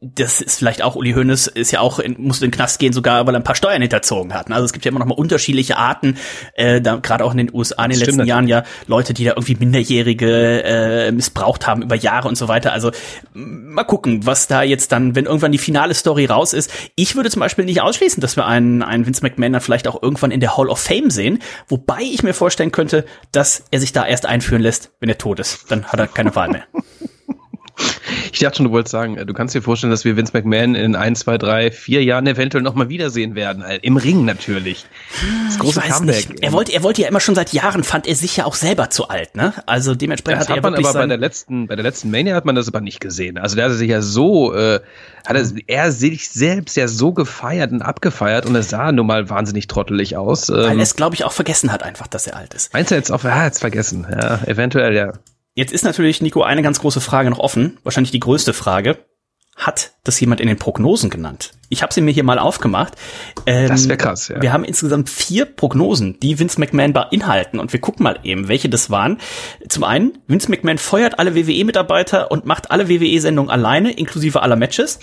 [0.00, 2.92] das ist vielleicht auch, Uli Hoeneß ist ja auch, in, musste in den Knast gehen,
[2.92, 4.50] sogar weil er ein paar Steuern hinterzogen hat.
[4.50, 6.16] Also es gibt ja immer noch mal unterschiedliche Arten,
[6.54, 9.24] äh, da gerade auch in den USA in den das letzten Jahren ja Leute, die
[9.24, 12.72] da irgendwie Minderjährige äh, missbraucht haben über Jahre und so weiter.
[12.72, 12.92] Also
[13.34, 16.70] mal gucken, was da jetzt dann, wenn irgendwann die finale Story raus ist.
[16.96, 20.02] Ich würde zum Beispiel nicht ausschließen, dass wir einen, einen Vince McMahon dann vielleicht auch
[20.02, 23.92] irgendwann in der Hall of Fame sehen, wobei ich mir vorstellen könnte, dass er sich
[23.92, 25.70] da erst einführen lässt, wenn er tot ist.
[25.70, 26.64] Dann hat er keine Wahl mehr.
[28.32, 30.74] Ich dachte schon, du wolltest sagen, äh, du kannst dir vorstellen, dass wir Vince McMahon
[30.74, 33.62] in ein, zwei, drei, vier Jahren eventuell nochmal wiedersehen werden.
[33.62, 34.86] Äh, Im Ring natürlich.
[35.46, 36.28] Das große Comeback.
[36.30, 36.42] Nicht.
[36.42, 38.90] Er wollte, er wollte ja immer schon seit Jahren, fand er sich ja auch selber
[38.90, 39.54] zu alt, ne?
[39.66, 42.34] Also dementsprechend das hat, hat er man aber bei der letzten, bei der letzten Mania
[42.34, 43.38] hat man das aber nicht gesehen.
[43.38, 44.80] Also der hat sich ja so, äh,
[45.26, 49.30] hat er, er sich selbst ja so gefeiert und abgefeiert und es sah nun mal
[49.30, 50.50] wahnsinnig trottelig aus.
[50.50, 52.72] Weil ähm, er es, glaube ich, auch vergessen hat einfach, dass er alt ist.
[52.72, 54.06] Meinst du jetzt auch, er hat es vergessen?
[54.10, 55.12] Ja, eventuell, ja.
[55.54, 57.78] Jetzt ist natürlich, Nico, eine ganz große Frage noch offen.
[57.84, 59.04] Wahrscheinlich die größte Frage.
[59.56, 61.52] Hat das jemand in den Prognosen genannt?
[61.74, 62.94] Ich habe sie mir hier mal aufgemacht.
[63.46, 64.40] Ähm, das wäre krass, ja.
[64.40, 67.58] Wir haben insgesamt vier Prognosen, die Vince McMahon beinhalten.
[67.58, 69.18] Und wir gucken mal eben, welche das waren.
[69.68, 75.00] Zum einen, Vince McMahon feuert alle WWE-Mitarbeiter und macht alle WWE-Sendungen alleine, inklusive aller Matches.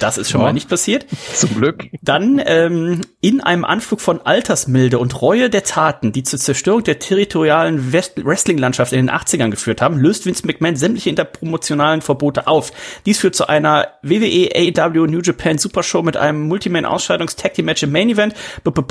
[0.00, 0.48] Das ist schon ja.
[0.48, 1.06] mal nicht passiert.
[1.34, 1.86] Zum Glück.
[2.02, 6.98] Dann ähm, in einem Anflug von Altersmilde und Reue der Taten, die zur Zerstörung der
[6.98, 12.72] territorialen Wrestling-Landschaft in den 80ern geführt haben, löst Vince McMahon sämtliche interpromotionalen Verbote auf.
[13.06, 18.10] Dies führt zu einer WWE, AEW, New Japan Super Show mit einem Multiman-Ausscheidungs-Tag-Team-Match im Main
[18.10, 18.34] Event.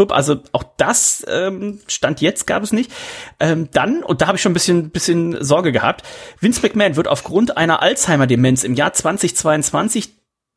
[0.09, 2.91] Also auch das ähm, stand jetzt gab es nicht.
[3.39, 6.03] Ähm, dann, und da habe ich schon ein bisschen, bisschen Sorge gehabt,
[6.39, 10.09] Vince McMahon wird aufgrund einer Alzheimer-Demenz im Jahr 2022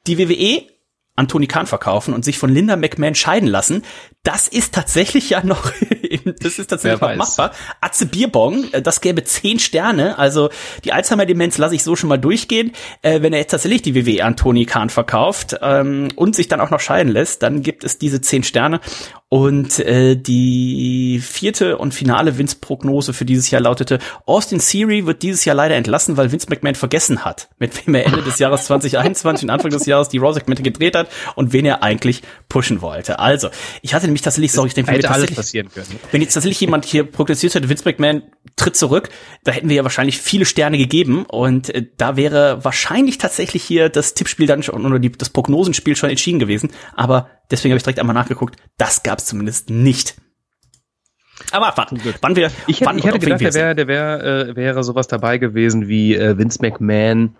[0.06, 0.72] die WWE
[1.14, 3.82] an Tony Khan verkaufen und sich von Linda McMahon scheiden lassen,
[4.22, 5.72] das ist tatsächlich ja noch,
[6.40, 7.52] das ist tatsächlich noch machbar.
[7.80, 10.50] Atze Bierbong, äh, das gäbe zehn Sterne, also
[10.84, 12.72] die Alzheimer-Demenz lasse ich so schon mal durchgehen.
[13.02, 16.60] Äh, wenn er jetzt tatsächlich die WWE an Tony Khan verkauft ähm, und sich dann
[16.60, 18.80] auch noch scheiden lässt, dann gibt es diese zehn Sterne.
[19.32, 25.46] Und äh, die vierte und finale Vince-Prognose für dieses Jahr lautete, Austin Theory wird dieses
[25.46, 29.44] Jahr leider entlassen, weil Vince McMahon vergessen hat, mit wem er Ende des Jahres 2021
[29.44, 33.20] und Anfang des Jahres die Raw-Segmente gedreht hat und wen er eigentlich pushen wollte.
[33.20, 33.48] Also,
[33.80, 35.86] ich hatte nämlich tatsächlich, sorry, ich denke, wenn, alles passieren können.
[36.10, 38.22] wenn jetzt tatsächlich jemand hier prognostiziert hätte, Vince McMahon
[38.56, 39.08] tritt zurück,
[39.44, 43.88] da hätten wir ja wahrscheinlich viele Sterne gegeben und äh, da wäre wahrscheinlich tatsächlich hier
[43.88, 46.70] das Tippspiel dann schon oder die, das Prognosenspiel schon entschieden gewesen.
[46.94, 50.16] Aber deswegen habe ich direkt einmal nachgeguckt, das gab es zumindest nicht.
[51.50, 54.56] Aber warten, wann wir, ich hätte, wann ich hätte gedacht, der wäre, der wäre, äh,
[54.56, 57.36] wäre sowas dabei gewesen wie äh, Vince McMahon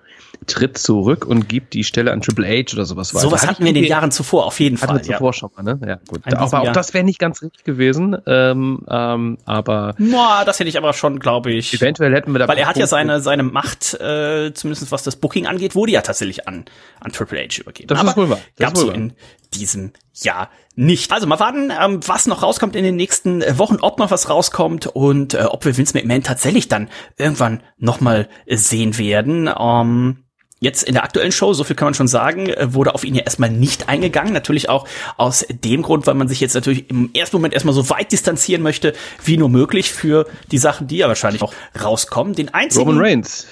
[0.47, 3.23] tritt zurück und gibt die Stelle an Triple H oder sowas weiter.
[3.23, 4.89] Sowas hatten wir in den Jahren zuvor, auf jeden Fall.
[4.89, 5.33] Hatten wir zuvor ja.
[5.33, 5.81] schon mal, ne?
[5.87, 6.21] Ja, gut.
[6.25, 9.95] Aber auch das wäre nicht ganz richtig gewesen, ähm, ähm, aber.
[9.99, 11.73] Boah, das hätte ich aber schon, glaube ich.
[11.75, 12.49] Eventuell hätten wir da.
[12.49, 16.01] Weil er hat ja seine, seine Macht, äh, zumindest was das Booking angeht, wurde ja
[16.03, 16.65] tatsächlich an,
[17.01, 17.89] an Triple H übergeben.
[17.89, 18.41] Das aber ist wohl wahr.
[18.57, 19.13] Das gab's so in
[19.55, 21.13] diesem Jahr nicht.
[21.13, 24.29] Also mal warten, ähm, was noch rauskommt in den nächsten äh, Wochen, ob noch was
[24.29, 29.51] rauskommt und äh, ob wir Vince McMahon tatsächlich dann irgendwann nochmal sehen werden.
[29.59, 30.25] Ähm,
[30.63, 33.17] Jetzt in der aktuellen Show, so viel kann man schon sagen, äh, wurde auf ihn
[33.17, 34.33] ja erstmal nicht eingegangen.
[34.33, 37.91] Natürlich auch aus dem Grund, weil man sich jetzt natürlich im ersten Moment erstmal so
[37.91, 38.93] weit distanzieren möchte,
[39.25, 42.35] wie nur möglich für die Sachen, die ja wahrscheinlich auch rauskommen.
[42.35, 42.87] Den einzigen.
[42.87, 43.49] Roman Reigns.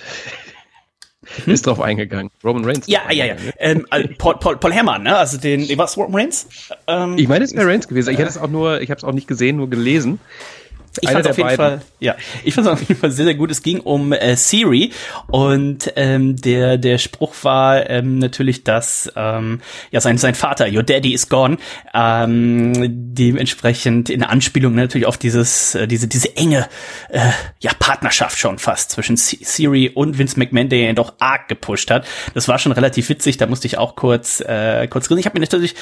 [1.44, 1.52] Hm?
[1.52, 2.30] Ist drauf eingegangen.
[2.44, 2.86] Roman Reigns.
[2.86, 3.34] Ja, ja, ja.
[3.58, 5.16] Ähm, also Paul, Paul, Paul Herrmann, ne?
[5.16, 6.46] Also den, was Roman Reigns?
[6.86, 8.10] Ähm, ich meine, es wäre Reigns gewesen.
[8.12, 10.18] Ich hätte es auch nur, ich habe es auch nicht gesehen, nur gelesen.
[11.00, 11.56] Ich fand auf jeden beiden.
[11.56, 13.50] Fall, ja, ich fand es auf jeden Fall sehr, sehr gut.
[13.50, 14.92] Es ging um äh, Siri
[15.28, 19.60] und ähm, der der Spruch war ähm, natürlich, dass ähm,
[19.92, 21.58] ja sein sein Vater, Your Daddy is gone,
[21.94, 22.72] ähm,
[23.14, 26.68] dementsprechend in Anspielung natürlich auf dieses äh, diese diese enge
[27.08, 27.20] äh,
[27.60, 32.06] ja Partnerschaft schon fast zwischen Siri und Vince McMahon, der ihn doch arg gepusht hat.
[32.34, 33.36] Das war schon relativ witzig.
[33.36, 35.20] Da musste ich auch kurz äh, kurz reden.
[35.20, 35.76] Ich habe mir natürlich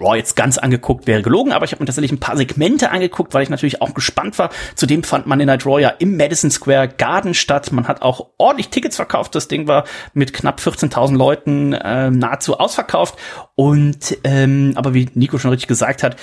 [0.00, 3.34] Raw jetzt ganz angeguckt wäre gelogen, aber ich habe mir tatsächlich ein paar Segmente angeguckt,
[3.34, 4.50] weil ich natürlich auch gespannt war.
[4.74, 7.72] Zudem fand Monday Night Raw ja im Madison Square Garden statt.
[7.72, 9.34] Man hat auch ordentlich Tickets verkauft.
[9.34, 13.16] Das Ding war mit knapp 14.000 Leuten äh, nahezu ausverkauft.
[13.54, 16.16] Und ähm, aber wie Nico schon richtig gesagt hat,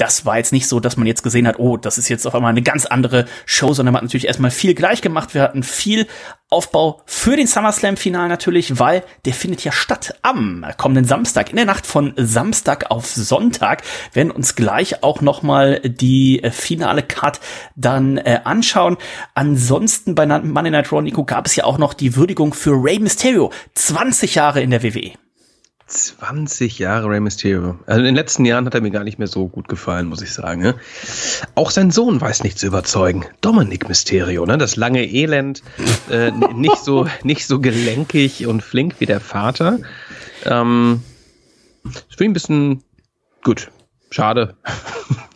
[0.00, 2.34] das war jetzt nicht so, dass man jetzt gesehen hat, oh, das ist jetzt auf
[2.34, 5.34] einmal eine ganz andere Show, sondern man hat natürlich erstmal viel gleich gemacht.
[5.34, 6.06] Wir hatten viel
[6.48, 11.50] Aufbau für den SummerSlam-Final natürlich, weil der findet ja statt am kommenden Samstag.
[11.50, 13.82] In der Nacht von Samstag auf Sonntag
[14.14, 17.40] werden uns gleich auch nochmal die äh, finale Card
[17.76, 18.96] dann äh, anschauen.
[19.34, 22.98] Ansonsten bei Monday Night Raw, Nico, gab es ja auch noch die Würdigung für Rey
[22.98, 23.52] Mysterio.
[23.74, 25.12] 20 Jahre in der WWE.
[25.90, 27.78] 20 Jahre Rey Mysterio.
[27.86, 30.22] Also in den letzten Jahren hat er mir gar nicht mehr so gut gefallen, muss
[30.22, 30.62] ich sagen.
[30.62, 30.76] Ne?
[31.56, 33.26] Auch sein Sohn weiß nicht zu überzeugen.
[33.40, 34.56] Dominic Mysterio, ne?
[34.56, 35.62] das lange Elend,
[36.08, 39.80] äh, nicht so nicht so gelenkig und flink wie der Vater.
[40.44, 41.02] Ähm,
[41.84, 42.84] ist für ihn ein bisschen
[43.42, 43.70] gut.
[44.10, 44.56] Schade.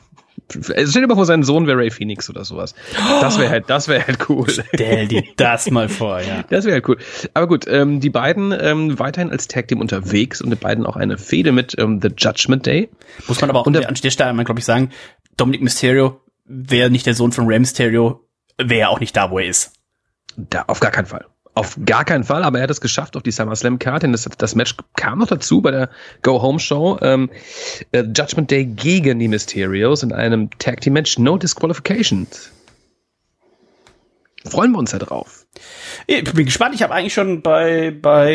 [0.55, 2.75] Also stell dir mal vor, sein Sohn wäre Ray Phoenix oder sowas.
[3.21, 4.47] Das wäre halt, das wäre halt cool.
[4.49, 6.45] Stell dir das mal vor, ja.
[6.51, 6.99] Das wäre halt cool.
[7.35, 10.97] Aber gut, ähm, die beiden ähm, weiterhin als Tag Team unterwegs und die beiden auch
[10.97, 12.89] eine Fehde mit ähm, The Judgment Day.
[13.29, 14.91] Muss man aber auch an der Stelle, glaube ich, sagen,
[15.37, 18.27] Dominic Mysterio wäre nicht der Sohn von Ray Mysterio,
[18.59, 19.73] wäre auch nicht da, wo er ist.
[20.37, 21.27] Da, auf gar keinen Fall.
[21.55, 24.11] Auf gar keinen Fall, aber er hat es geschafft auf die SummerSlam-Karte.
[24.11, 25.91] Das, das Match kam noch dazu bei der
[26.23, 26.99] Go-Home-Show.
[27.01, 27.31] Ähm,
[27.93, 31.19] äh, Judgment Day gegen die Mysterios in einem Tag-Team-Match.
[31.19, 32.51] No Disqualifications.
[34.45, 35.44] Freuen wir uns ja drauf.
[36.07, 36.75] Ich bin gespannt.
[36.75, 38.33] Ich habe eigentlich schon bei bei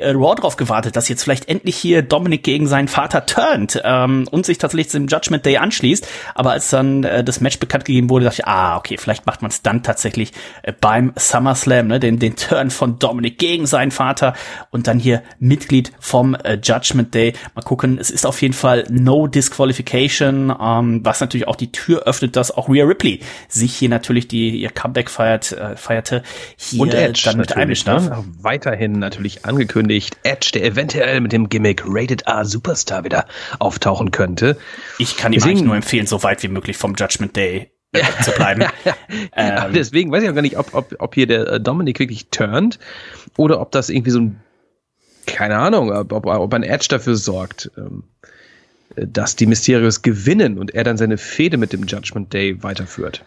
[0.00, 4.28] äh, Raw drauf gewartet, dass jetzt vielleicht endlich hier Dominic gegen seinen Vater turnt ähm,
[4.30, 6.06] und sich tatsächlich zum Judgment Day anschließt.
[6.34, 9.42] Aber als dann äh, das Match bekannt gegeben wurde, dachte ich, ah, okay, vielleicht macht
[9.42, 13.90] man es dann tatsächlich äh, beim SummerSlam, ne, den den Turn von Dominic gegen seinen
[13.90, 14.34] Vater
[14.70, 17.32] und dann hier Mitglied vom äh, Judgment Day.
[17.54, 17.98] Mal gucken.
[17.98, 22.50] Es ist auf jeden Fall No Disqualification, ähm, was natürlich auch die Tür öffnet, dass
[22.50, 26.22] auch Rhea Ripley sich hier natürlich die ihr Comeback feiert äh, feierte
[26.56, 28.24] hier und Edge dann mit einem ne?
[28.40, 33.26] Weiterhin natürlich angekündigt, Edge, der eventuell mit dem Gimmick Rated R Superstar wieder
[33.58, 34.56] auftauchen könnte.
[34.98, 38.32] Ich kann ihm eigentlich nur empfehlen, so weit wie möglich vom Judgment Day äh, zu
[38.32, 38.64] bleiben.
[39.36, 42.28] ähm, deswegen weiß ich auch gar nicht, ob, ob, ob hier der äh, Dominik wirklich
[42.30, 42.78] turnt
[43.36, 44.40] oder ob das irgendwie so ein,
[45.26, 48.04] keine Ahnung, ob, ob, ob ein Edge dafür sorgt, ähm,
[48.96, 53.24] dass die Mysterios gewinnen und er dann seine Fehde mit dem Judgment Day weiterführt.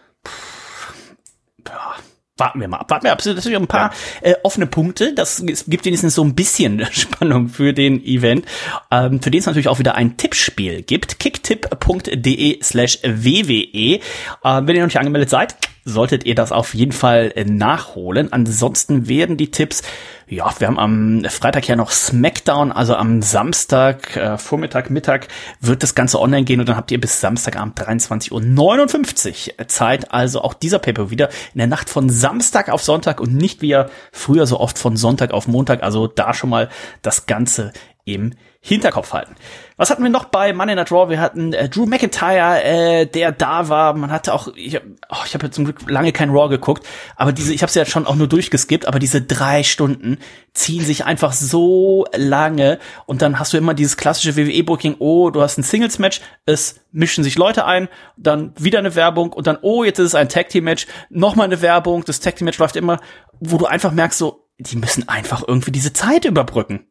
[1.66, 1.96] Ja,
[2.36, 2.90] warten wir mal ab.
[2.90, 3.18] Warten wir ab.
[3.18, 3.92] Es sind natürlich ein paar
[4.22, 4.32] ja.
[4.32, 5.14] äh, offene Punkte.
[5.14, 8.46] Das gibt wenigstens so ein bisschen Spannung für den Event,
[8.90, 11.18] ähm, für den es natürlich auch wieder ein Tippspiel gibt.
[11.20, 13.64] kicktipp.de slash wwe.
[13.74, 14.00] Äh,
[14.42, 18.32] wenn ihr noch nicht angemeldet seid, solltet ihr das auf jeden Fall äh, nachholen.
[18.32, 19.82] Ansonsten werden die Tipps,
[20.26, 25.28] ja, wir haben am Freitag ja noch Smackdown, also am Samstag, äh, Vormittag, Mittag
[25.60, 30.12] wird das Ganze online gehen und dann habt ihr bis Samstagabend 23.59 Uhr Zeit.
[30.12, 33.68] Also auch dieser Paper wieder in der Nacht von Samstag auf Sonntag und nicht wie
[33.68, 35.82] ja früher so oft von Sonntag auf Montag.
[35.82, 36.70] Also da schon mal
[37.02, 37.72] das Ganze
[38.04, 38.32] im
[38.66, 39.34] Hinterkopf halten.
[39.76, 41.10] Was hatten wir noch bei Money Night Raw?
[41.10, 43.92] Wir hatten äh, Drew McIntyre, äh, der da war.
[43.92, 46.86] Man hatte auch, ich habe oh, ich hab ja zum Glück lange kein Raw geguckt,
[47.14, 50.16] aber diese, ich habe es ja schon auch nur durchgeskippt, aber diese drei Stunden
[50.54, 55.42] ziehen sich einfach so lange und dann hast du immer dieses klassische WWE-Booking, oh, du
[55.42, 59.84] hast ein Singles-Match, es mischen sich Leute ein, dann wieder eine Werbung und dann, oh,
[59.84, 62.98] jetzt ist es ein Tag-Team-Match, nochmal eine Werbung, das Tag-Team-Match läuft immer,
[63.40, 66.86] wo du einfach merkst, so, die müssen einfach irgendwie diese Zeit überbrücken.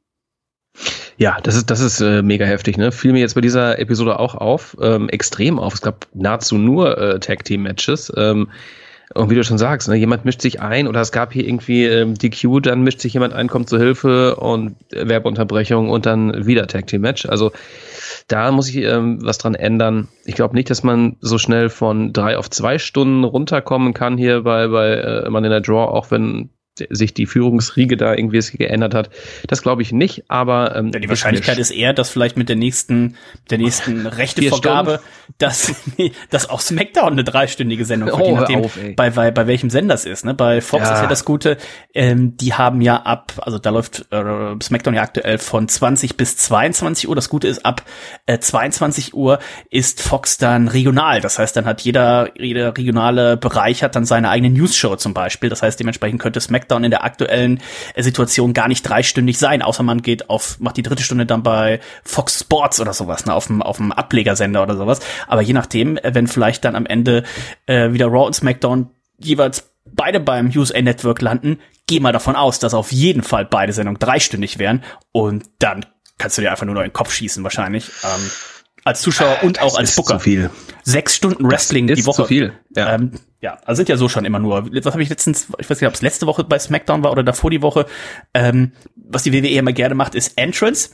[1.18, 2.92] Ja, das ist, das ist äh, mega heftig, ne?
[2.92, 5.76] Fiel mir jetzt bei dieser Episode auch auf, ähm, extrem auf.
[5.76, 8.12] Es gab nahezu nur äh, Tag-Team-Matches.
[8.18, 8.50] Ähm,
[9.14, 11.86] und wie du schon sagst, ne, jemand mischt sich ein oder es gab hier irgendwie
[11.86, 16.48] ähm, DQ, dann mischt sich jemand ein, kommt zur Hilfe und äh, Werbeunterbrechung und dann
[16.48, 17.26] wieder Tag Team Match.
[17.28, 17.52] Also
[18.28, 20.08] da muss ich ähm, was dran ändern.
[20.26, 24.42] Ich glaube nicht, dass man so schnell von drei auf zwei Stunden runterkommen kann hier
[24.42, 26.50] bei, bei äh, man in der Draw, auch wenn
[26.90, 29.12] sich die Führungsriege da irgendwie geändert hat.
[29.48, 32.56] Das glaube ich nicht, aber ähm, ja, die Wahrscheinlichkeit ist eher, dass vielleicht mit der
[32.56, 33.16] nächsten,
[33.52, 35.00] der nächsten Rechtevergabe,
[35.38, 35.76] dass,
[36.32, 39.70] dass auch SmackDown eine dreistündige Sendung wird, oh, je nachdem, auf, bei, bei, bei welchem
[39.70, 40.26] Sender es ist.
[40.26, 40.34] Ne?
[40.34, 40.96] Bei Fox ja.
[40.96, 41.58] ist ja das Gute,
[41.94, 46.38] ähm, die haben ja ab, also da läuft äh, SmackDown ja aktuell von 20 bis
[46.38, 47.16] 22 Uhr.
[47.16, 47.84] Das Gute ist, ab
[48.26, 49.38] äh, 22 Uhr
[49.70, 51.22] ist Fox dann regional.
[51.22, 55.50] Das heißt, dann hat jeder, jeder regionale Bereich hat dann seine eigene News-Show zum Beispiel.
[55.50, 57.62] Das heißt, dementsprechend könnte SmackDown SmackDown in der aktuellen
[57.94, 61.44] äh, Situation gar nicht dreistündig sein, außer man geht auf, macht die dritte Stunde dann
[61.44, 65.00] bei Fox Sports oder sowas, ne, auf dem, auf dem Ablegersender oder sowas.
[65.28, 67.24] Aber je nachdem, äh, wenn vielleicht dann am Ende
[67.66, 72.60] äh, wieder Raw und SmackDown jeweils beide beim USA Network landen, geh mal davon aus,
[72.60, 75.86] dass auf jeden Fall beide Sendungen dreistündig wären und dann
[76.18, 77.92] kannst du dir einfach nur noch in den Kopf schießen wahrscheinlich.
[78.04, 78.32] Ähm,
[78.84, 80.18] als Zuschauer und auch als Booker.
[80.18, 80.50] Zu viel.
[80.84, 82.24] Sechs Stunden Wrestling die Woche.
[82.24, 82.54] Zu viel.
[82.76, 82.94] Ja.
[82.94, 84.70] Ähm, ja, also sind ja so schon immer nur.
[84.72, 87.24] Was habe ich letztens, ich weiß nicht, ob es letzte Woche bei SmackDown war oder
[87.24, 87.86] davor die Woche.
[88.34, 90.92] Ähm, was die WWE immer gerne macht, ist Entrance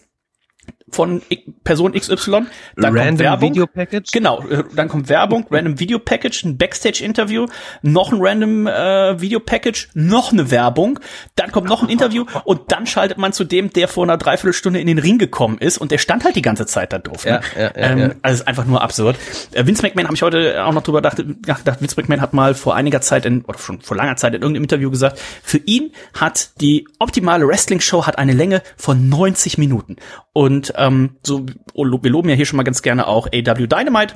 [0.92, 1.22] von
[1.64, 2.16] Person XY.
[2.32, 2.48] Dann
[2.78, 3.50] Random kommt Werbung.
[3.52, 4.12] Video Package.
[4.12, 7.48] Genau, äh, dann kommt Werbung, Random Video Package, ein Backstage Interview,
[7.82, 11.00] noch ein Random äh, Video Package, noch eine Werbung,
[11.36, 14.80] dann kommt noch ein Interview und dann schaltet man zu dem, der vor einer Dreiviertelstunde
[14.80, 17.26] in den Ring gekommen ist und der stand halt die ganze Zeit da doof.
[17.26, 17.42] Ne?
[17.56, 18.10] Ja, ja, ja, ähm, ja.
[18.22, 19.18] Also ist einfach nur absurd.
[19.52, 22.54] Äh, Vince McMahon habe ich heute auch noch drüber gedacht, gedacht, Vince McMahon hat mal
[22.54, 25.92] vor einiger Zeit in, oder schon vor langer Zeit in irgendeinem Interview gesagt, für ihn
[26.14, 29.98] hat die optimale Wrestling Show hat eine Länge von 90 Minuten
[30.34, 34.16] und ähm, so, wir loben ja hier schon mal ganz gerne auch AW Dynamite.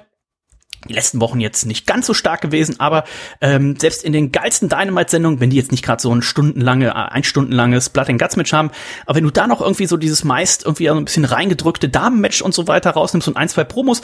[0.89, 3.05] Die letzten Wochen jetzt nicht ganz so stark gewesen, aber
[3.39, 6.91] ähm, selbst in den geilsten Dynamite-Sendungen, wenn die jetzt nicht gerade so ein stundenlange, äh,
[6.93, 8.69] ein stundenlanges Blood and Guts Match haben,
[9.05, 12.41] aber wenn du da noch irgendwie so dieses meist irgendwie so ein bisschen reingedrückte Damenmatch
[12.41, 14.01] und so weiter rausnimmst und ein, zwei Promos,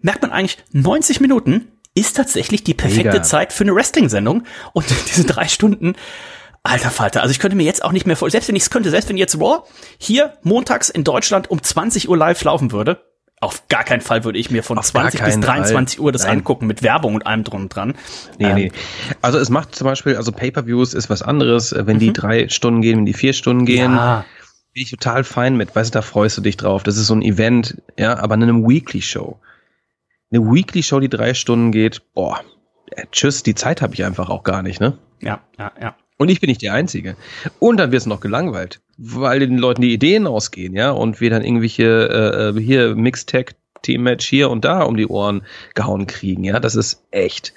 [0.00, 3.22] merkt man eigentlich, 90 Minuten ist tatsächlich die perfekte Mega.
[3.22, 5.94] Zeit für eine Wrestling-Sendung und diese drei Stunden
[6.66, 8.70] Alter Falter, also ich könnte mir jetzt auch nicht mehr vor, selbst wenn ich es
[8.70, 9.64] könnte, selbst wenn jetzt Raw
[9.98, 13.04] hier montags in Deutschland um 20 Uhr live laufen würde,
[13.44, 16.04] auf gar keinen Fall würde ich mir von Auf 20 bis 23 Fall.
[16.04, 16.38] Uhr das Nein.
[16.38, 17.94] angucken mit Werbung und allem drum und dran.
[18.38, 18.54] Nee, ähm.
[18.54, 18.72] nee.
[19.20, 22.00] Also es macht zum Beispiel, also Pay-Per-Views ist was anderes, äh, wenn mhm.
[22.00, 23.92] die drei Stunden gehen, wenn die vier Stunden gehen.
[23.92, 24.24] Ja.
[24.72, 26.82] Bin ich total fein mit, weißt du, da freust du dich drauf.
[26.82, 29.38] Das ist so ein Event, ja, aber in einem Weekly-Show.
[30.32, 32.40] Eine Weekly-Show, die drei Stunden geht, boah,
[32.90, 34.96] äh, tschüss, die Zeit habe ich einfach auch gar nicht, ne?
[35.20, 35.96] Ja, ja, ja.
[36.24, 37.16] Und ich bin nicht der Einzige.
[37.58, 41.28] Und dann wirst du noch gelangweilt, weil den Leuten die Ideen ausgehen, ja, und wir
[41.28, 45.42] dann irgendwelche äh, äh hier Mixtag Team-Match hier und da um die Ohren
[45.74, 46.60] gehauen kriegen, ja.
[46.60, 47.52] Das ist echt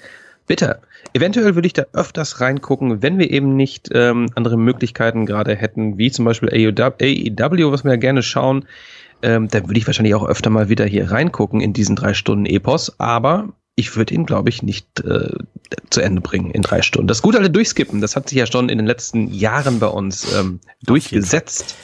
[0.46, 0.82] bitter.
[1.14, 5.96] Eventuell würde ich da öfters reingucken, wenn wir eben nicht ähm, andere Möglichkeiten gerade hätten,
[5.96, 8.66] wie zum Beispiel AEW, was wir ja gerne schauen.
[9.22, 12.44] Ähm, dann würde ich wahrscheinlich auch öfter mal wieder hier reingucken in diesen drei Stunden
[12.44, 13.00] Epos.
[13.00, 15.30] Aber ich würde ihn, glaube ich, nicht äh,
[15.90, 17.06] zu Ende bringen in drei Stunden.
[17.06, 20.34] Das gut alle durchskippen, das hat sich ja schon in den letzten Jahren bei uns
[20.34, 21.76] ähm, durchgesetzt.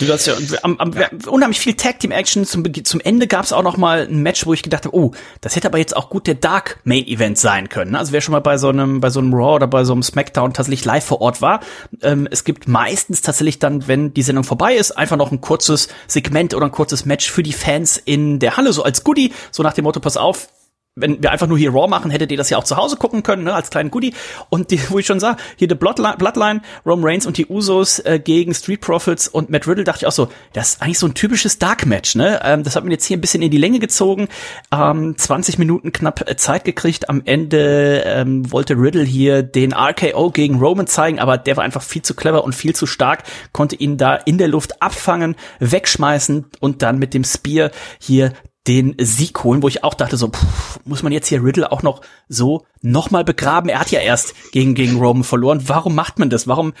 [0.00, 1.10] Du hast ja, am, am, ja.
[1.26, 2.46] unheimlich viel Tag Team Action.
[2.46, 5.12] Zum, zum Ende gab es auch noch mal ein Match, wo ich gedacht habe, oh,
[5.42, 7.96] das hätte aber jetzt auch gut der Dark Main Event sein können.
[7.96, 10.02] Also wer schon mal bei so einem bei so einem Raw oder bei so einem
[10.02, 11.60] Smackdown tatsächlich live vor Ort war,
[12.00, 15.88] ähm, es gibt meistens tatsächlich dann, wenn die Sendung vorbei ist, einfach noch ein kurzes
[16.06, 19.62] Segment oder ein kurzes Match für die Fans in der Halle, so als Goodie, so
[19.62, 20.48] nach dem Motto, pass auf,
[20.94, 23.22] wenn wir einfach nur hier Raw machen, hättet ihr das ja auch zu Hause gucken
[23.22, 24.12] können, ne, als kleinen Goodie.
[24.50, 27.98] Und die, wo ich schon sah, hier die Bloodline, Bloodline Rome Reigns und die Usos
[28.00, 31.06] äh, gegen Street Profits und Matt Riddle, dachte ich auch so, das ist eigentlich so
[31.06, 32.40] ein typisches Dark-Match, ne?
[32.44, 34.28] Ähm, das hat man jetzt hier ein bisschen in die Länge gezogen,
[34.70, 37.08] ähm, 20 Minuten knapp äh, Zeit gekriegt.
[37.08, 41.82] Am Ende ähm, wollte Riddle hier den RKO gegen Roman zeigen, aber der war einfach
[41.82, 46.46] viel zu clever und viel zu stark, konnte ihn da in der Luft abfangen, wegschmeißen
[46.60, 48.32] und dann mit dem Spear hier
[48.68, 51.82] den Sieg holen, wo ich auch dachte, so pff, muss man jetzt hier Riddle auch
[51.82, 53.68] noch so nochmal begraben?
[53.68, 55.62] Er hat ja erst gegen gegen Roman verloren.
[55.66, 56.46] Warum macht man das?
[56.46, 56.72] Warum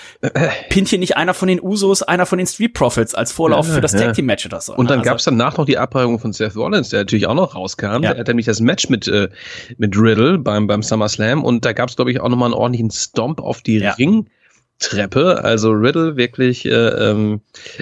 [0.70, 3.74] pinnt hier nicht einer von den Usos, einer von den Street Profits als Vorlauf ja,
[3.74, 4.00] für das ja.
[4.00, 4.74] Tag Team Match oder so?
[4.74, 7.56] Und dann also, gab's danach noch die Abreibung von Seth Rollins, der natürlich auch noch
[7.56, 8.04] rauskam.
[8.04, 8.12] Ja.
[8.12, 9.28] Er hat nämlich das Match mit äh,
[9.76, 13.40] mit Riddle beim beim SummerSlam und da gab's glaube ich auch nochmal einen ordentlichen Stomp
[13.40, 13.82] auf die.
[13.82, 14.26] Ring
[14.82, 15.42] Treppe.
[15.44, 17.40] Also Riddle wirklich, äh, ähm,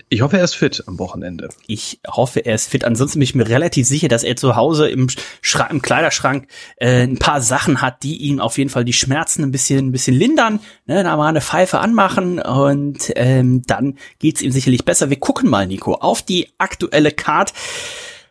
[0.08, 1.48] ich hoffe, er ist fit am Wochenende.
[1.66, 2.84] Ich hoffe, er ist fit.
[2.84, 5.08] Ansonsten bin ich mir relativ sicher, dass er zu Hause im,
[5.40, 9.42] Schrank, im Kleiderschrank äh, ein paar Sachen hat, die ihn auf jeden Fall die Schmerzen
[9.42, 10.60] ein bisschen, ein bisschen lindern.
[10.86, 15.10] Ne, da mal eine Pfeife anmachen und ähm, dann geht's ihm sicherlich besser.
[15.10, 17.52] Wir gucken mal, Nico, auf die aktuelle Card.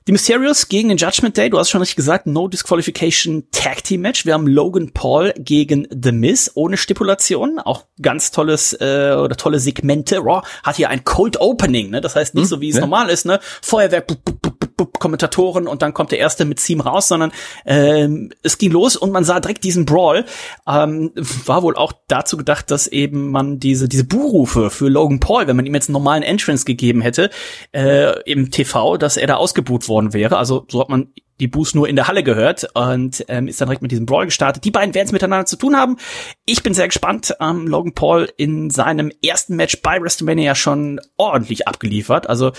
[0.08, 4.02] Die Mysterios gegen den Judgment Day, du hast schon richtig gesagt, No Disqualification Tag Team
[4.02, 4.26] Match.
[4.26, 7.60] Wir haben Logan Paul gegen The Miz ohne Stipulation.
[7.60, 10.18] Auch ganz tolles äh, oder tolle Segmente.
[10.18, 12.02] Raw hat hier ein Cold Opening, ne?
[12.02, 12.82] Das heißt nicht hm, so wie es ne?
[12.82, 13.40] normal ist, ne?
[13.62, 14.42] Feuerwerk, bup, bup,
[14.80, 17.32] bup, Kommentatoren und dann kommt der erste mit Team raus, sondern
[17.66, 20.26] ähm, es ging los und man sah direkt diesen Brawl.
[20.68, 21.12] Ähm,
[21.46, 25.56] war wohl auch dazu gedacht, dass eben man diese diese Buhrufe für Logan Paul, wenn
[25.56, 27.30] man ihm jetzt einen normalen Entrance gegeben hätte
[27.74, 30.38] äh, im TV, dass er da ausgebuht worden wäre.
[30.38, 33.68] Also so hat man die Boos nur in der Halle gehört und ähm, ist dann
[33.68, 34.66] direkt mit diesem Brawl gestartet.
[34.66, 35.98] Die beiden werden es miteinander zu tun haben.
[36.46, 37.36] Ich bin sehr gespannt.
[37.40, 42.28] Ähm, Logan Paul in seinem ersten Match bei WrestleMania schon ordentlich abgeliefert.
[42.30, 42.52] Also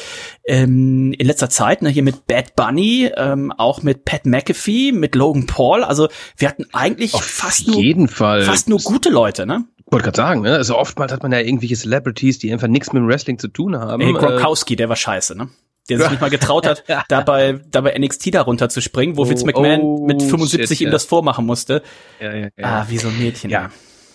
[0.46, 5.14] ähm, in letzter Zeit, ne, hier mit Bad Bunny, ähm, auch mit Pat McAfee, mit
[5.14, 5.84] Logan Paul.
[5.84, 8.42] Also wir hatten eigentlich Auf fast jeden nur Fall.
[8.42, 9.64] fast nur gute Leute, ne?
[9.90, 10.54] wollte gerade sagen, ne?
[10.54, 13.76] Also oftmals hat man ja irgendwelche Celebrities, die einfach nichts mit dem Wrestling zu tun
[13.78, 14.00] haben.
[14.00, 15.48] Ey, Gronkowski, äh, der war scheiße, ne?
[15.88, 19.44] Der sich nicht mal getraut hat, dabei, dabei NXT darunter zu springen, wo oh, Vince
[19.46, 20.92] McMahon oh, mit 75 shit, ihm ja.
[20.92, 21.82] das vormachen musste.
[22.20, 22.48] Ja, ja.
[22.62, 23.50] Ah, wie so ein Mädchen.
[23.50, 23.70] Ja.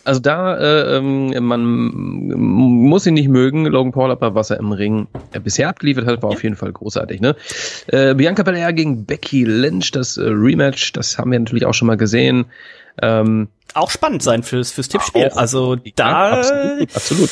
[0.05, 4.71] Also da, äh, ähm, man muss ihn nicht mögen, Logan Paul, aber was er im
[4.71, 5.07] Ring
[5.43, 7.21] bisher abgeliefert hat, war auf jeden Fall großartig.
[7.21, 7.35] Ne?
[7.87, 11.87] Äh, Bianca Belair gegen Becky Lynch, das äh, Rematch, das haben wir natürlich auch schon
[11.87, 12.45] mal gesehen.
[13.01, 15.29] Ähm, auch spannend sein fürs, fürs Tippspiel.
[15.29, 17.29] Auch, also da, absolut, absolut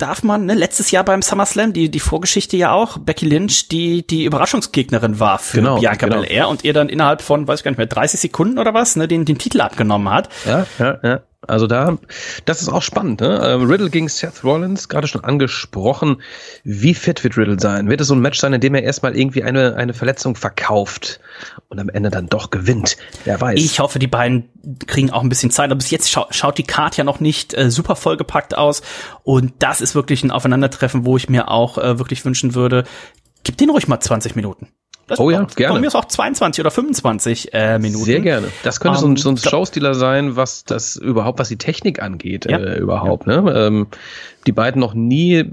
[0.00, 4.06] darf man, ne, letztes Jahr beim SummerSlam, die, die Vorgeschichte ja auch, Becky Lynch, die,
[4.06, 6.20] die Überraschungsgegnerin war für Genau, Bianca genau.
[6.20, 8.96] Belair und ihr dann innerhalb von, weiß ich gar nicht mehr, 30 Sekunden oder was,
[8.96, 10.28] ne, den, den Titel abgenommen hat.
[10.46, 11.20] Ja, ja, ja.
[11.46, 11.96] Also da,
[12.44, 13.22] das ist auch spannend.
[13.22, 13.40] Ne?
[13.42, 16.20] Ähm, Riddle gegen Seth Rollins, gerade schon angesprochen.
[16.64, 17.88] Wie fit wird Riddle sein?
[17.88, 21.18] Wird es so ein Match sein, in dem er erstmal irgendwie eine, eine Verletzung verkauft
[21.68, 22.98] und am Ende dann doch gewinnt?
[23.24, 23.58] Wer weiß.
[23.58, 24.50] Ich hoffe, die beiden
[24.86, 25.70] kriegen auch ein bisschen Zeit.
[25.70, 28.82] Aber bis jetzt schau schaut die Card ja noch nicht äh, super vollgepackt aus.
[29.22, 32.84] Und das ist wirklich ein Aufeinandertreffen, wo ich mir auch äh, wirklich wünschen würde,
[33.44, 34.68] gib den ruhig mal 20 Minuten.
[35.10, 35.74] Das Oh ja, gerne.
[35.74, 38.04] Von mir ist auch 22 oder 25 äh, Minuten.
[38.04, 38.46] Sehr gerne.
[38.62, 42.46] Das könnte so ein, so ein Showstealer sein, was das überhaupt, was die Technik angeht,
[42.48, 42.58] Ja.
[42.58, 43.26] äh, überhaupt.
[43.26, 43.52] Ne?
[43.54, 43.88] Ähm,
[44.46, 45.44] die beiden noch nie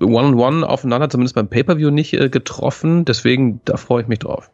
[0.00, 3.04] One-on-One aufeinander, zumindest beim Pay-Per-View nicht äh, getroffen.
[3.04, 4.50] Deswegen, da freue ich mich drauf.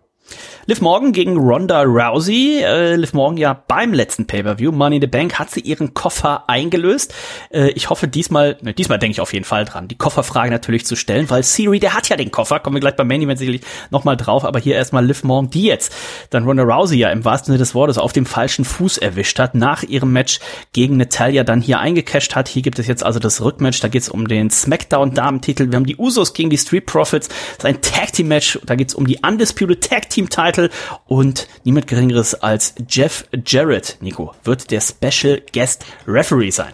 [0.67, 2.63] Liv Morgan gegen Ronda Rousey.
[2.63, 6.45] Äh, Liv Morgan ja beim letzten Pay-Per-View, Money in the Bank, hat sie ihren Koffer
[6.49, 7.15] eingelöst.
[7.51, 10.87] Äh, ich hoffe diesmal, ne, diesmal denke ich auf jeden Fall dran, die Kofferfrage natürlich
[10.87, 13.39] zu stellen, weil Siri, der hat ja den Koffer, kommen wir gleich beim Main Event
[13.39, 15.93] sicherlich nochmal drauf, aber hier erstmal Liv Morgan, die jetzt
[16.31, 19.55] dann Ronda Rousey ja im wahrsten Sinne des Wortes auf dem falschen Fuß erwischt hat,
[19.55, 20.41] nach ihrem Match
[20.73, 22.49] gegen Natalia dann hier eingecasht hat.
[22.49, 25.71] Hier gibt es jetzt also das Rückmatch, da geht es um den Smackdown-Damentitel.
[25.71, 28.95] Wir haben die Usos gegen die Street Profits, das ist ein Tag-Team-Match, da geht es
[28.95, 29.81] um die Undisputed
[30.29, 30.71] Tag-Team-Title
[31.07, 36.73] und niemand geringeres als Jeff Jarrett, Nico, wird der Special Guest Referee sein.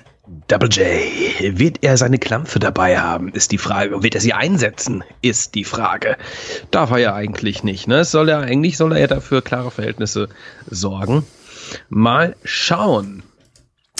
[0.48, 4.02] Double J, wird er seine Klampfe dabei haben, ist die Frage.
[4.02, 6.16] Wird er sie einsetzen, ist die Frage.
[6.72, 7.86] Darf er ja eigentlich nicht.
[7.86, 8.04] Ne?
[8.04, 10.28] Soll er, eigentlich soll er ja dafür klare Verhältnisse
[10.68, 11.24] sorgen.
[11.88, 13.22] Mal schauen.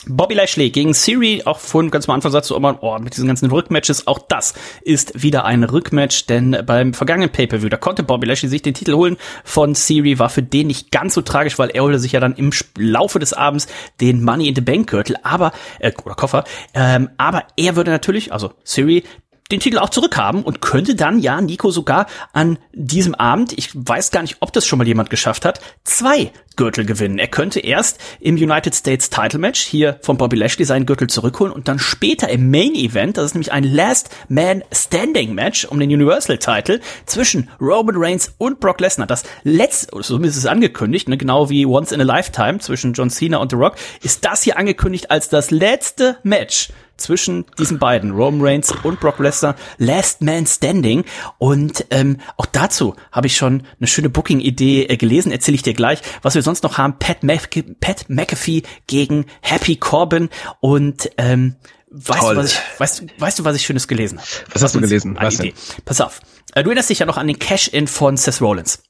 [0.09, 3.27] Bobby Lashley gegen Siri, auch vorhin ganz am Anfang sagst du immer, oh, mit diesen
[3.27, 8.27] ganzen Rückmatches, auch das ist wieder ein Rückmatch, denn beim vergangenen Pay-Per-View, da konnte Bobby
[8.27, 11.71] Lashley sich den Titel holen von Siri, war für den nicht ganz so tragisch, weil
[11.71, 13.67] er holte sich ja dann im Laufe des Abends
[14.01, 16.45] den Money in the Bank Gürtel, aber, äh, oder Koffer,
[16.75, 19.03] ähm, aber er würde natürlich, also Siri,
[19.51, 24.11] den Titel auch zurückhaben und könnte dann ja Nico sogar an diesem Abend, ich weiß
[24.11, 27.19] gar nicht, ob das schon mal jemand geschafft hat, zwei Gürtel gewinnen.
[27.19, 31.53] Er könnte erst im United States Title Match hier von Bobby Lashley seinen Gürtel zurückholen
[31.53, 35.79] und dann später im Main Event, das ist nämlich ein Last Man Standing Match um
[35.79, 39.07] den Universal Title zwischen Roman Reigns und Brock Lesnar.
[39.07, 42.93] Das letzte, oder so ist es angekündigt, ne, genau wie Once in a Lifetime zwischen
[42.95, 47.79] John Cena und The Rock, ist das hier angekündigt als das letzte Match zwischen diesen
[47.79, 51.05] beiden, Roman Reigns und Brock Lesnar, Last Man Standing.
[51.39, 55.75] Und ähm, auch dazu habe ich schon eine schöne Booking-Idee äh, gelesen, erzähle ich dir
[55.75, 56.01] gleich.
[56.23, 60.31] Was wir sonst noch haben, Pat, Mc Pat McAfee gegen Happy Corbin
[60.61, 61.57] und ähm,
[61.91, 62.35] weißt Toll.
[62.37, 64.29] du, was ich, weißt, weißt du, was ich Schönes gelesen habe?
[64.53, 65.17] Was hast du gelesen?
[65.21, 65.53] Was denn?
[65.85, 66.21] Pass auf.
[66.55, 68.83] Äh, Du erinnerst dich ja noch an den Cash-In von Seth Rollins.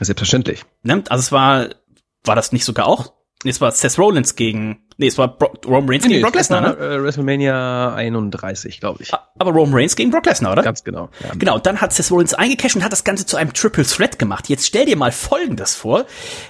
[0.00, 0.64] Selbstverständlich.
[0.82, 1.02] Ne?
[1.08, 1.70] Also es war,
[2.24, 3.12] war das nicht sogar auch?
[3.44, 6.60] Nee, es war Seth Rollins gegen, nee, es war Brock, Roman Reigns gegen Brock Lesnar,
[6.60, 6.76] ne?
[6.76, 9.12] äh, WrestleMania 31, glaube ich.
[9.38, 10.62] Aber Roman Reigns gegen Brock Lesnar, oder?
[10.62, 11.08] Ganz genau.
[11.22, 11.30] Ja.
[11.38, 14.48] Genau, dann hat Seth Rollins eingecasht und hat das Ganze zu einem Triple Threat gemacht.
[14.48, 16.06] Jetzt stell dir mal Folgendes vor.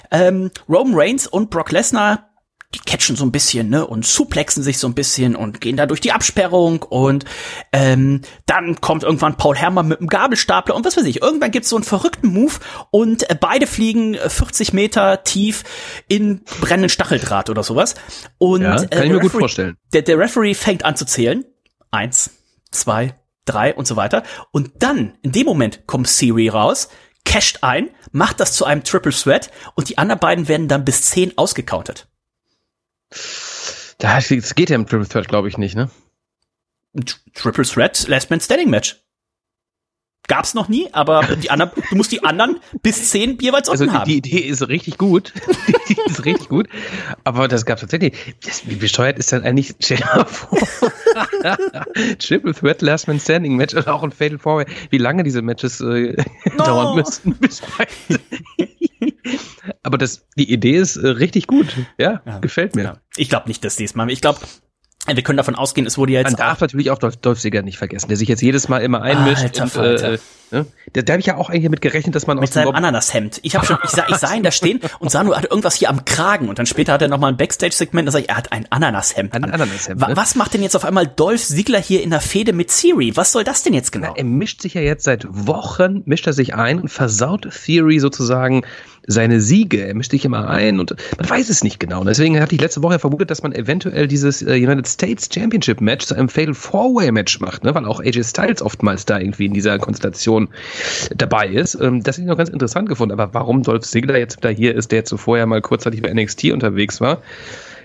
[0.09, 2.28] Ähm, Roman Reigns und Brock Lesnar,
[2.75, 5.87] die catchen so ein bisschen, ne, und suplexen sich so ein bisschen und gehen da
[5.87, 7.25] durch die Absperrung und
[7.71, 11.21] ähm, dann kommt irgendwann Paul Herrmann mit einem Gabelstapler und was weiß ich.
[11.23, 12.53] Irgendwann gibt's so einen verrückten Move
[12.91, 15.63] und äh, beide fliegen äh, 40 Meter tief
[16.07, 17.95] in brennenden Stacheldraht oder sowas.
[18.37, 19.77] Und Ja, kann äh, ich mir der gut Referee- vorstellen.
[19.93, 21.45] Der, der Referee fängt an zu zählen.
[21.89, 22.29] Eins,
[22.69, 23.15] zwei,
[23.45, 24.21] drei und so weiter.
[24.51, 26.89] Und dann, in dem Moment, kommt Siri raus,
[27.25, 31.01] casht ein, macht das zu einem Triple Threat und die anderen beiden werden dann bis
[31.01, 32.07] zehn ausgecountet.
[33.97, 35.89] Da, das geht ja im Triple Threat, glaube ich, nicht, ne?
[37.33, 39.03] Triple Threat Last Man Standing Match.
[40.29, 43.95] Gab's noch nie, aber die anderen, du musst die anderen bis zehn jeweils Also unten
[43.95, 44.07] die, haben.
[44.07, 45.33] die Idee ist richtig gut.
[45.89, 46.69] die Idee ist richtig gut.
[47.25, 48.13] Aber das gab tatsächlich.
[48.45, 50.57] Das, wie bescheuert ist dann eigentlich, stell dir vor.
[52.19, 55.81] Triple Threat Last Man Standing Match oder auch ein Fatal Four Wie lange diese Matches
[55.81, 56.15] äh,
[56.57, 57.33] dauern müssten.
[57.35, 58.21] Bis beide-
[59.83, 61.67] Aber das, die Idee ist äh, richtig gut.
[61.97, 62.83] Ja, gefällt mir.
[62.83, 62.97] Ja.
[63.17, 64.09] Ich glaube nicht, dass diesmal.
[64.11, 64.39] Ich glaube,
[65.15, 67.61] wir können davon ausgehen, es wurde ja Man jetzt darf natürlich auch Dolph, Dolph Ziggler
[67.61, 69.43] nicht vergessen, der sich jetzt jedes Mal immer einmischt.
[69.43, 70.13] Alter und, Falter.
[70.13, 70.19] äh,
[70.51, 70.65] ne?
[70.93, 72.75] Da, da habe ich ja auch eigentlich mit gerechnet, dass man mit aus dem seinem
[72.75, 73.39] Ananashemd.
[73.43, 75.49] Ich habe schon, ich sah, ich sah ihn da stehen und sah nur, er hat
[75.49, 78.21] irgendwas hier am Kragen und dann später hat er noch mal ein Backstage-Segment, da sag
[78.21, 79.33] ich, er hat ein Ananashemd.
[79.33, 79.51] Ein an.
[79.51, 80.15] Ananashemd, ne?
[80.15, 83.15] Was macht denn jetzt auf einmal Dolph Ziggler hier in der Fehde mit Siri?
[83.15, 84.13] Was soll das denn jetzt genau?
[84.15, 88.63] Er mischt sich ja jetzt seit Wochen, mischt er sich ein und versaut Theory sozusagen
[89.07, 89.85] seine Siege.
[89.85, 92.01] Er mischt sich immer ein und man weiß es nicht genau.
[92.01, 95.81] Und deswegen hatte ich letzte Woche vermutet, dass man eventuell dieses äh, United States Championship
[95.81, 97.73] Match zu einem Fatal Four-Way Match macht, ne?
[97.73, 100.49] weil auch AJ Styles oftmals da irgendwie in dieser Konstellation
[101.15, 101.75] dabei ist.
[101.75, 103.13] Ähm, das hätte ich noch ganz interessant gefunden.
[103.19, 106.51] Aber warum Dolph Ziggler jetzt wieder hier ist, der so vorher mal kurzzeitig bei NXT
[106.51, 107.21] unterwegs war,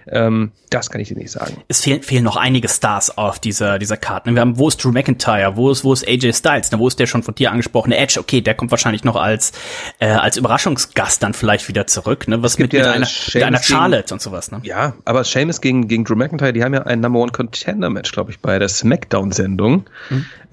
[0.08, 1.62] Ähm, das kann ich dir nicht sagen.
[1.68, 4.32] Es fehlen, fehlen noch einige Stars auf dieser, dieser Karte.
[4.32, 5.56] Wir haben, wo ist Drew McIntyre?
[5.56, 6.70] Wo ist, wo ist AJ Styles?
[6.72, 8.18] Na, wo ist der schon von dir angesprochene Edge?
[8.20, 9.52] Okay, der kommt wahrscheinlich noch als,
[9.98, 12.28] äh, als Überraschungsgast dann vielleicht wieder zurück.
[12.28, 12.42] Ne?
[12.42, 14.50] Was mit, ja mit einer, mit einer Charlotte und sowas.
[14.50, 14.60] Ne?
[14.62, 18.12] Ja, aber Seamus gegen, gegen Drew McIntyre, die haben ja ein Number One Contender Match,
[18.12, 19.86] glaube ich, bei der Smackdown-Sendung.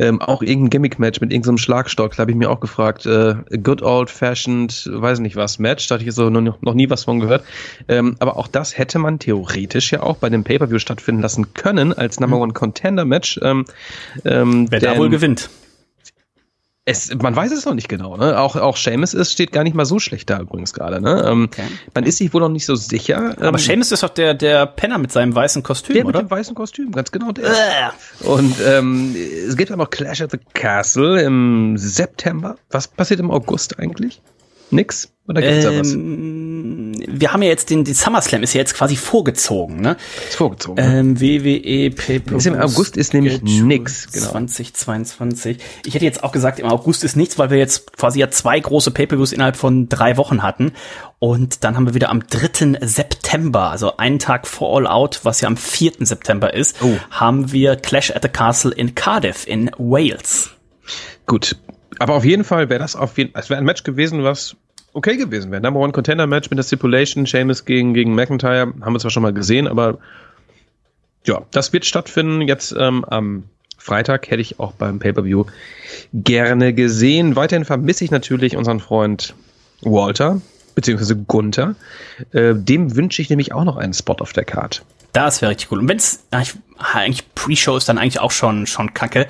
[0.01, 3.05] Ähm, auch irgendein Gimmick-Match mit irgendeinem Schlagstock, da habe ich mir auch gefragt.
[3.05, 7.03] Äh, good old-fashioned, weiß nicht was, Match, da hatte ich so noch, noch nie was
[7.03, 7.43] von gehört.
[7.87, 11.93] Ähm, aber auch das hätte man theoretisch ja auch bei dem Pay-Per-View stattfinden lassen können,
[11.93, 13.39] als Number One Contender Match.
[13.43, 13.65] Ähm,
[14.25, 15.51] ähm, Wer da wohl gewinnt.
[16.85, 18.17] Es, man weiß es noch nicht genau.
[18.17, 18.39] Ne?
[18.39, 20.99] Auch, auch Seamus ist, steht gar nicht mal so schlecht da übrigens gerade.
[20.99, 21.23] Ne?
[21.27, 21.63] Ähm, Okay.
[21.93, 23.35] Man ist sich wohl noch nicht so sicher.
[23.37, 26.23] Aber ähm, Seamus ist doch der, der Penner mit seinem weißen Kostüm, der mit oder?
[26.23, 27.45] dem weißen Kostüm, ganz genau der.
[27.45, 28.25] Äh.
[28.25, 29.15] Und ähm,
[29.47, 32.55] es gibt auch noch Clash at the Castle im September.
[32.71, 34.21] Was passiert im August eigentlich?
[34.71, 35.11] Nix?
[35.27, 35.93] Oder gibt's da was?
[37.07, 39.97] Wir haben ja jetzt den, den SummerSlam ist ja jetzt quasi vorgezogen, ne?
[40.27, 40.75] Ist vorgezogen.
[40.83, 40.99] ne?
[40.99, 42.45] Ähm, WWE Paper.
[42.45, 44.31] Im August ist nämlich nix, genau.
[44.31, 45.57] 2022.
[45.85, 48.59] Ich hätte jetzt auch gesagt, im August ist nichts, weil wir jetzt quasi ja zwei
[48.59, 50.73] große Pay-Per-Views innerhalb von drei Wochen hatten.
[51.19, 52.79] Und dann haben wir wieder am 3.
[52.81, 55.93] September, also einen Tag vor All Out, was ja am 4.
[55.99, 56.97] September ist, Oh.
[57.11, 60.49] haben wir Clash at the Castle in Cardiff in Wales.
[61.27, 61.55] Gut.
[61.99, 64.55] Aber auf jeden Fall wäre das auf jeden es wäre ein Match gewesen, was
[64.93, 65.61] okay gewesen wäre.
[65.61, 69.23] Number One Contender Match mit der Stipulation, Sheamus gegen, gegen McIntyre, haben wir zwar schon
[69.23, 69.97] mal gesehen, aber
[71.25, 73.43] ja, das wird stattfinden jetzt ähm, am
[73.77, 75.45] Freitag, hätte ich auch beim Pay-Per-View
[76.13, 77.35] gerne gesehen.
[77.35, 79.33] Weiterhin vermisse ich natürlich unseren Freund
[79.81, 80.41] Walter,
[80.75, 81.75] beziehungsweise Gunther.
[82.31, 84.83] Äh, dem wünsche ich nämlich auch noch einen Spot auf der Card.
[85.13, 85.79] Das wäre richtig cool.
[85.79, 86.55] Und wenn's eigentlich,
[86.93, 89.27] eigentlich Pre-Show ist dann eigentlich auch schon, schon kacke.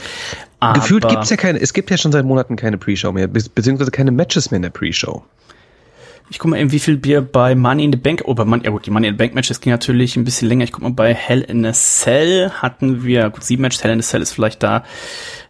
[0.76, 3.90] Gefühlt gibt's ja keine, es gibt ja schon seit Monaten keine Pre-Show mehr, be beziehungsweise
[3.90, 5.24] keine Matches mehr in der Pre-Show.
[6.30, 8.64] Ich guck mal eben, wie viel wir bei Money in the Bank, oh, bei Money,
[8.64, 10.64] ja gut, die Money in the Bank Matches ging natürlich ein bisschen länger.
[10.64, 14.00] Ich guck mal, bei Hell in a Cell hatten wir, gut, sieben Matches, Hell in
[14.00, 14.84] a Cell ist vielleicht da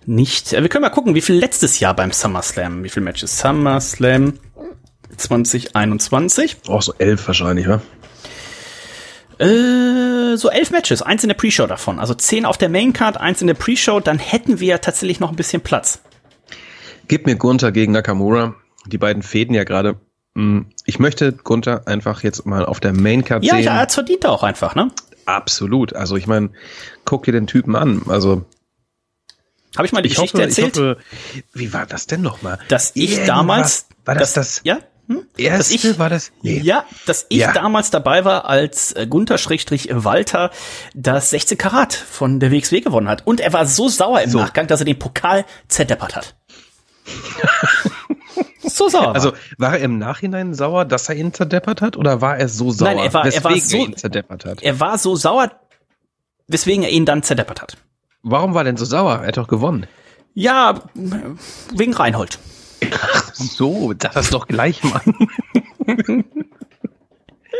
[0.05, 0.53] nicht.
[0.53, 4.33] Äh, Wir können mal gucken, wie viel letztes Jahr beim SummerSlam, wie viel Matches SummerSlam
[5.17, 6.57] 2021.
[6.67, 7.81] Auch so elf wahrscheinlich, wa?
[9.39, 11.99] Äh, so elf Matches, eins in der Pre-Show davon.
[11.99, 15.35] Also zehn auf der Maincard, eins in der Pre-Show, dann hätten wir tatsächlich noch ein
[15.35, 16.01] bisschen Platz.
[17.07, 18.55] Gib mir Gunther gegen Nakamura.
[18.85, 19.99] Die beiden fäden ja gerade.
[20.33, 23.63] Mm, Ich möchte Gunther einfach jetzt mal auf der Maincard Ja, sehen.
[23.65, 24.91] ja, er verdient auch einfach, ne?
[25.25, 25.93] Absolut.
[25.93, 26.49] Also ich meine,
[27.05, 28.01] guck dir den Typen an.
[28.07, 28.45] Also
[29.77, 30.97] Habe ich mal die ich Geschichte hoffe, erzählt, hoffe,
[31.53, 32.59] wie war das denn nochmal?
[32.69, 35.25] dass ich Irgendwas- damals, war das das ja, hm?
[35.37, 35.57] erste?
[35.57, 36.31] dass ich, war das?
[36.41, 36.59] Nee.
[36.63, 37.51] Ja, dass ich Ja.
[37.53, 40.51] damals dabei war, als äh, Gunther Schrägstrich Walter
[40.95, 43.25] das 16 Karat von der WXW gewonnen hat.
[43.27, 44.39] Und er war so sauer im So.
[44.39, 46.35] Nachgang, dass er den Pokal zerdeppert hat.
[48.89, 49.13] so sauer.
[49.13, 51.97] Also war er im Nachhinein sauer, dass er ihn zerdeppert hat?
[51.97, 54.45] Oder war er so sauer, Nein, er war- er war weswegen so- er ihn zerdeppert
[54.45, 54.61] hat?
[54.63, 55.51] er war so sauer,
[56.47, 57.77] weswegen er ihn dann zerdeppert hat.
[58.23, 59.19] Warum war er denn so sauer?
[59.21, 59.87] Er hat doch gewonnen.
[60.33, 60.81] Ja,
[61.73, 62.39] wegen Reinhold.
[63.33, 65.15] So, das ist doch gleich, Mann.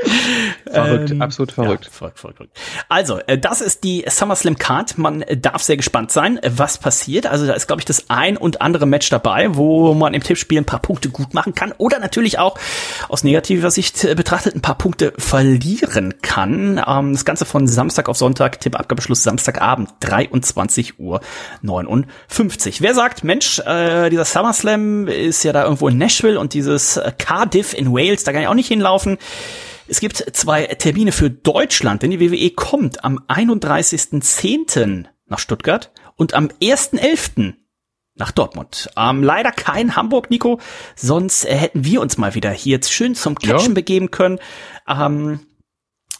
[0.71, 1.85] verrückt, Ähm, absolut verrückt.
[1.85, 2.57] Ja, verrückt, verrückt, verrückt.
[2.89, 4.97] Also, äh, das ist die SummerSlam Card.
[4.97, 7.27] Man äh, darf sehr gespannt sein, äh, was passiert.
[7.27, 10.59] Also, da ist, glaube ich, das ein und andere Match dabei, wo man im Tippspiel
[10.59, 12.57] ein paar Punkte gut machen kann oder natürlich auch
[13.09, 16.81] aus negativer Sicht betrachtet ein paar Punkte verlieren kann.
[16.85, 21.21] Ähm, das Ganze von Samstag auf Sonntag, Tippabgabeschluss Samstagabend, 23 Uhr
[21.61, 22.81] 59.
[22.81, 27.73] Wer sagt, Mensch, äh, dieser SummerSlam ist ja da irgendwo in Nashville und dieses Cardiff
[27.73, 29.17] in Wales, da kann ich auch nicht hinlaufen.
[29.91, 35.03] Es gibt zwei Termine für Deutschland, denn die WWE kommt am 31.10.
[35.25, 37.55] nach Stuttgart und am 1.11.
[38.15, 38.89] nach Dortmund.
[38.95, 40.61] Ähm, leider kein Hamburg, Nico,
[40.95, 43.73] sonst äh, hätten wir uns mal wieder hier jetzt schön zum Catchen Ja.
[43.73, 44.39] begeben können.
[44.87, 45.41] Ähm,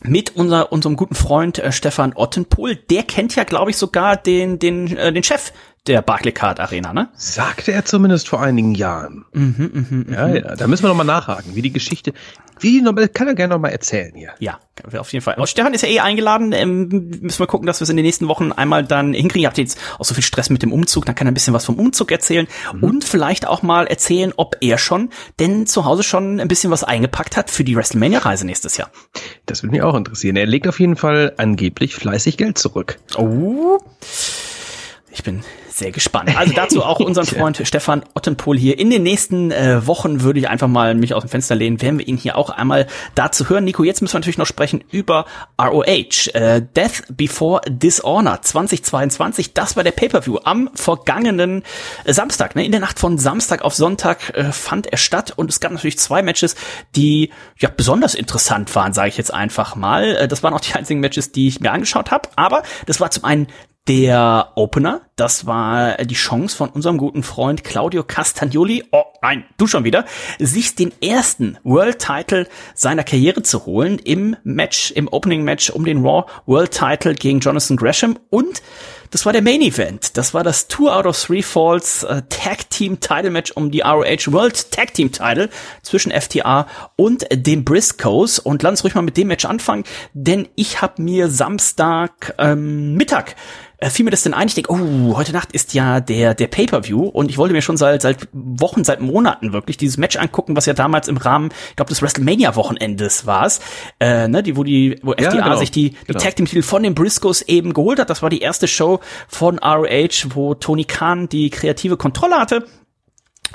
[0.03, 2.75] mit unser, unserem guten Freund äh, Stefan Ottenpohl.
[2.75, 5.53] Der kennt ja, glaube ich, sogar den, den, äh, den Chef
[5.87, 7.09] der Barclaycard Arena, ne?
[7.15, 9.25] Sagte er zumindest vor einigen Jahren.
[9.33, 12.13] Mhm, ja, ja, da müssen wir noch mal nachhaken, wie die Geschichte,
[12.59, 14.29] wie die noch, mal- kann er gerne noch mal erzählen hier.
[14.37, 14.59] Ja,
[14.95, 15.35] auf jeden Fall.
[15.39, 16.51] Und Stefan ist ja eh eingeladen.
[16.53, 16.87] Ähm,
[17.21, 19.41] müssen wir gucken, dass wir es in den nächsten Wochen einmal dann hinkriegen.
[19.41, 21.55] Ihr habt jetzt auch so viel Stress mit dem Umzug, dann kann er ein bisschen
[21.55, 22.47] was vom Umzug erzählen
[22.81, 25.09] und vielleicht auch mal erzählen, ob er schon
[25.39, 28.91] denn zu Hause schon ein bisschen was eingepackt hat für die WrestleMania-Reise nächstes Jahr.
[29.47, 30.35] Das würde mich auch interessieren.
[30.35, 32.99] Er legt auf jeden Fall angeblich fleißig Geld zurück.
[33.17, 33.79] Oh.
[35.13, 36.37] Ich bin sehr gespannt.
[36.37, 38.79] Also dazu auch unseren Freund Stefan Ottenpohl hier.
[38.79, 41.99] In den nächsten äh, Wochen würde ich einfach mal mich aus dem Fenster lehnen, werden
[41.99, 43.65] wir ihn hier auch einmal dazu hören.
[43.65, 45.25] Nico, jetzt müssen wir natürlich noch sprechen über
[45.61, 46.33] ROH.
[46.33, 49.53] Äh, Death Before Dishonor 2022.
[49.53, 51.63] Das war der Pay-Per-View am vergangenen
[52.05, 52.55] äh, Samstag.
[52.55, 52.65] Ne?
[52.65, 55.99] In der Nacht von Samstag auf Sonntag äh, fand er statt und es gab natürlich
[55.99, 56.55] zwei Matches,
[56.95, 60.15] die ja besonders interessant waren, sage ich jetzt einfach mal.
[60.15, 62.29] Äh, das waren auch die einzigen Matches, die ich mir angeschaut habe.
[62.35, 63.47] Aber das war zum einen
[63.87, 69.65] der Opener, das war die Chance von unserem guten Freund Claudio Castagnoli, oh nein, du
[69.65, 70.05] schon wieder,
[70.37, 75.83] sich den ersten World Title seiner Karriere zu holen im Match, im Opening Match um
[75.83, 78.61] den Raw World Title gegen Jonathan Gresham und
[79.11, 80.15] das war der Main Event.
[80.15, 83.81] Das war das Two out of Three Falls äh, Tag Team Title Match um die
[83.81, 85.49] ROH World Tag Team Title
[85.81, 86.65] zwischen FTA
[86.95, 88.39] und den Briscoes.
[88.39, 92.95] Und lass uns ruhig mal mit dem Match anfangen, denn ich habe mir Samstag ähm,
[92.95, 93.35] Mittag
[93.81, 94.47] äh, fiel mir das denn ein?
[94.47, 97.77] Ich denke, oh, heute Nacht ist ja der, der Pay-Per-View und ich wollte mir schon
[97.77, 101.75] seit, seit Wochen, seit Monaten wirklich dieses Match angucken, was ja damals im Rahmen, ich
[101.75, 103.59] glaube, des WrestleMania-Wochenendes war es,
[103.99, 105.57] äh, ne, die, wo die, wo FDA ja, genau.
[105.57, 106.19] sich die, die genau.
[106.19, 108.09] Tag Team-Titel von den Briscoes eben geholt hat.
[108.09, 112.67] Das war die erste Show von ROH, wo Tony Khan die kreative Kontrolle hatte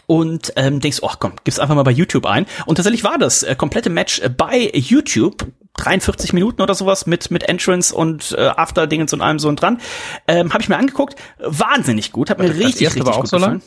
[0.06, 2.46] und ähm, denkst, ach komm, gib's einfach mal bei YouTube ein.
[2.66, 5.46] Und tatsächlich war das äh, komplette Match äh, bei YouTube.
[5.76, 9.60] 43 Minuten oder sowas mit mit Entrance und äh, After Dingens und allem so und
[9.60, 9.80] dran.
[10.28, 13.60] Ähm, habe ich mir angeguckt, wahnsinnig gut, hat mir das richtig richtig gut so gefallen.
[13.60, 13.62] Lang?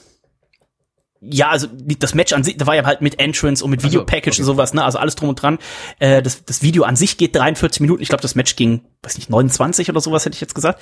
[1.21, 1.67] ja, also
[1.99, 4.41] das Match an sich, da war ja halt mit Entrance und mit Video Package okay.
[4.41, 4.83] und sowas, ne?
[4.83, 5.59] Also alles drum und dran.
[5.99, 8.01] Äh, das, das Video an sich geht 43 Minuten.
[8.01, 10.81] Ich glaube, das Match ging, weiß nicht, 29 oder sowas hätte ich jetzt gesagt.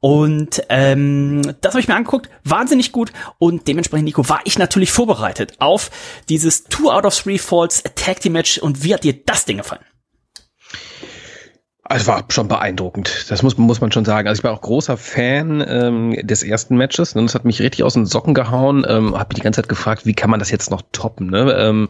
[0.00, 3.12] Und ähm, das habe ich mir angeguckt, wahnsinnig gut.
[3.38, 5.90] Und dementsprechend, Nico, war ich natürlich vorbereitet auf
[6.28, 8.58] dieses Two out of Three Falls Tag Team Match.
[8.58, 9.82] Und wie hat dir das Ding gefallen?
[11.90, 13.26] Es war schon beeindruckend.
[13.30, 14.28] Das muss, muss man schon sagen.
[14.28, 17.14] Also ich war auch großer Fan ähm, des ersten Matches.
[17.14, 17.26] Und ne?
[17.26, 18.84] das hat mich richtig aus den Socken gehauen.
[18.86, 21.30] Ähm, habe mich die ganze Zeit gefragt, wie kann man das jetzt noch toppen?
[21.30, 21.54] Ne?
[21.58, 21.88] Ähm,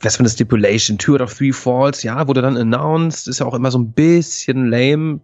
[0.00, 0.98] was für eine Stipulation?
[0.98, 3.26] Two out of three falls, ja, wurde dann announced.
[3.26, 5.20] Ist ja auch immer so ein bisschen lame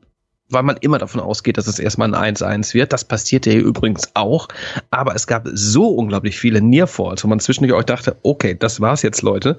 [0.51, 2.93] weil man immer davon ausgeht, dass es erstmal ein 1-1 wird.
[2.93, 4.49] Das passierte hier übrigens auch.
[4.91, 9.03] Aber es gab so unglaublich viele Nearfalls, wo man zwischendurch auch dachte, okay, das war's
[9.03, 9.57] jetzt, Leute,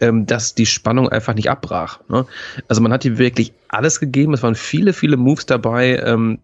[0.00, 2.00] ähm, dass die Spannung einfach nicht abbrach.
[2.08, 2.26] Ne?
[2.68, 4.34] Also man hat hier wirklich alles gegeben.
[4.34, 6.38] Es waren viele, viele Moves dabei, ähm,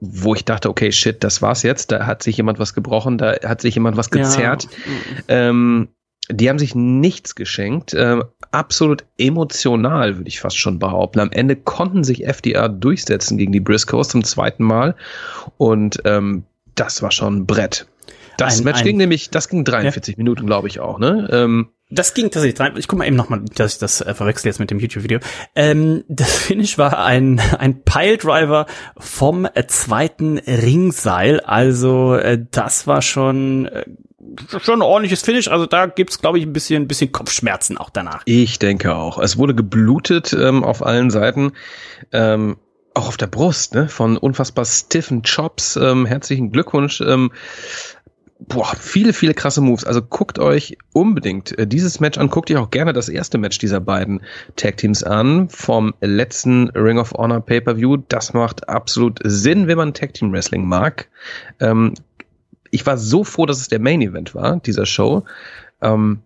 [0.00, 1.92] wo ich dachte, okay, shit, das war's jetzt.
[1.92, 4.68] Da hat sich jemand was gebrochen, da hat sich jemand was gezerrt.
[5.28, 5.48] Ja.
[5.48, 5.88] Ähm,
[6.30, 7.94] die haben sich nichts geschenkt.
[7.94, 8.20] Äh,
[8.50, 11.20] absolut emotional, würde ich fast schon behaupten.
[11.20, 14.96] Am Ende konnten sich FDA durchsetzen gegen die Briscoes zum zweiten Mal.
[15.56, 17.86] Und ähm, das war schon ein Brett.
[18.38, 20.18] Das ein, Match ein, ging nämlich, das ging 43 ja.
[20.18, 21.28] Minuten, glaube ich auch, ne?
[21.32, 22.78] Ähm, das ging tatsächlich.
[22.78, 25.20] Ich guck mal eben nochmal, dass ich das äh, verwechsel jetzt mit dem YouTube-Video.
[25.54, 28.66] Ähm, das Finish war ein, ein Piledriver
[28.98, 31.40] vom äh, zweiten Ringseil.
[31.40, 33.84] Also äh, das war schon äh,
[34.62, 35.48] schon ein ordentliches Finish.
[35.48, 38.22] Also da gibt's, glaube ich, ein bisschen, bisschen Kopfschmerzen auch danach.
[38.24, 39.18] Ich denke auch.
[39.18, 41.52] Es wurde geblutet ähm, auf allen Seiten.
[42.12, 42.56] Ähm,
[42.94, 43.88] auch auf der Brust, ne?
[43.88, 45.76] Von unfassbar stiffen Chops.
[45.76, 47.00] Ähm, herzlichen Glückwunsch.
[47.02, 47.30] Ähm,
[48.38, 49.84] boah, viele, viele krasse Moves.
[49.84, 52.30] Also guckt euch unbedingt äh, dieses Match an.
[52.30, 54.22] Guckt euch auch gerne das erste Match dieser beiden
[54.56, 57.98] Tag Teams an vom letzten Ring of Honor Pay-Per-View.
[58.08, 61.08] Das macht absolut Sinn, wenn man Tag Team Wrestling mag.
[61.60, 61.94] Ähm,
[62.70, 65.24] ich war so froh, dass es der Main Event war, dieser Show.
[65.80, 66.22] Ähm,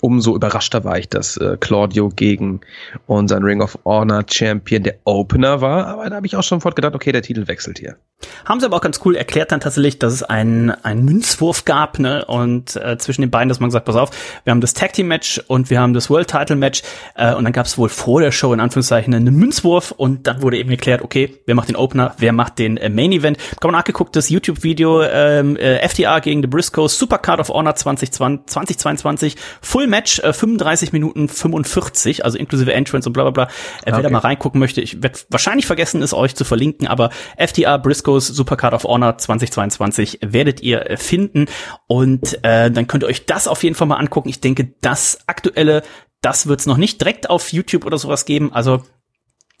[0.00, 2.60] umso überraschter war ich, dass äh, Claudio gegen
[3.06, 5.86] unseren Ring of Honor Champion der Opener war.
[5.86, 7.96] Aber da habe ich auch schon sofort gedacht, okay, der Titel wechselt hier.
[8.44, 11.98] Haben sie aber auch ganz cool erklärt dann tatsächlich, dass es einen, einen Münzwurf gab,
[12.00, 12.24] ne?
[12.24, 14.10] Und äh, zwischen den beiden, dass man gesagt, pass auf,
[14.44, 16.82] wir haben das Tag Team Match und wir haben das World Title Match
[17.14, 20.42] äh, und dann gab es wohl vor der Show in Anführungszeichen einen Münzwurf und dann
[20.42, 23.38] wurde eben geklärt, okay, wer macht den Opener, wer macht den äh, Main Event.
[23.60, 27.76] Kann man nachgeguckt, das YouTube-Video ähm, äh, FTA gegen The Briscoes, Super Card of Honor
[27.76, 33.44] 2020, 2022, Full Match, äh, 35 Minuten 45, also inklusive Entrance und bla bla bla.
[33.44, 33.48] Äh,
[33.86, 34.02] wer okay.
[34.02, 38.26] da mal reingucken möchte, ich werde wahrscheinlich vergessen, es euch zu verlinken, aber FTA Briscoes
[38.26, 41.46] Supercard of Honor 2022 werdet ihr finden.
[41.86, 44.28] Und äh, dann könnt ihr euch das auf jeden Fall mal angucken.
[44.28, 45.82] Ich denke, das aktuelle,
[46.20, 48.52] das wird es noch nicht direkt auf YouTube oder sowas geben.
[48.52, 48.82] Also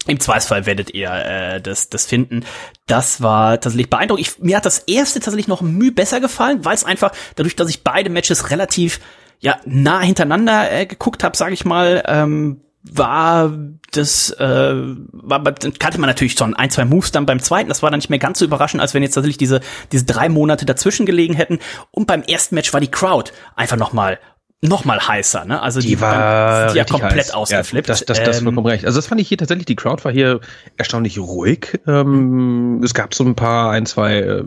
[0.08, 2.44] im Zweifelsfall werdet ihr äh, das, das finden.
[2.86, 4.26] Das war tatsächlich beeindruckend.
[4.26, 7.68] Ich, mir hat das erste tatsächlich noch müh besser gefallen, weil es einfach, dadurch, dass
[7.68, 9.00] ich beide Matches relativ
[9.40, 13.52] ja nah hintereinander äh, geguckt habe, sage ich mal, ähm, war
[13.92, 14.74] das, äh,
[15.12, 15.42] war,
[15.78, 17.68] kannte man natürlich schon ein, zwei Moves dann beim zweiten.
[17.68, 19.60] Das war dann nicht mehr ganz so überraschend, als wenn jetzt tatsächlich diese,
[19.92, 21.58] diese drei Monate dazwischen gelegen hätten.
[21.90, 24.18] Und beim ersten Match war die Crowd einfach nochmal
[24.60, 25.62] noch mal heißer, ne?
[25.62, 27.30] Also Die die, war sind ja komplett heiß.
[27.30, 27.86] ausgeflippt.
[27.86, 28.84] Ja, das, das, das Ähm, vollkommen recht.
[28.84, 30.40] Also das fand ich hier tatsächlich, die Crowd war hier
[30.76, 31.78] erstaunlich ruhig.
[31.86, 34.42] Ähm, es gab so ein paar, ein, zwei äh,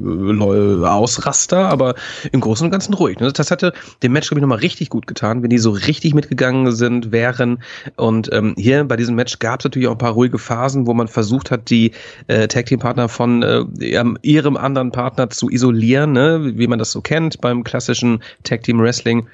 [0.86, 1.96] Ausraster, aber
[2.34, 3.20] im Großen und Ganzen ruhig.
[3.22, 3.32] Ne?
[3.32, 3.72] Das hatte
[4.04, 7.64] dem Match, glaube ich, nochmal richtig gut getan, wenn die so richtig mitgegangen sind, wären.
[7.96, 10.94] Und ähm, hier bei diesem Match gab es natürlich auch ein paar ruhige Phasen, wo
[10.94, 11.94] man versucht hat, die
[12.28, 16.52] äh, Tag-Team-Partner von äh, ihrem, ihrem anderen Partner zu isolieren, ne?
[16.56, 19.28] wie man das so kennt beim klassischen Tag-Team-Wrestling.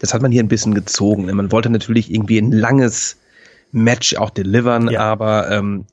[0.00, 1.26] Das hat man hier ein bisschen gezogen.
[1.26, 1.34] ne?
[1.34, 3.16] Man wollte natürlich irgendwie ein langes
[3.72, 5.00] Match auch delivern, Ja.
[5.02, 5.84] aber ähm,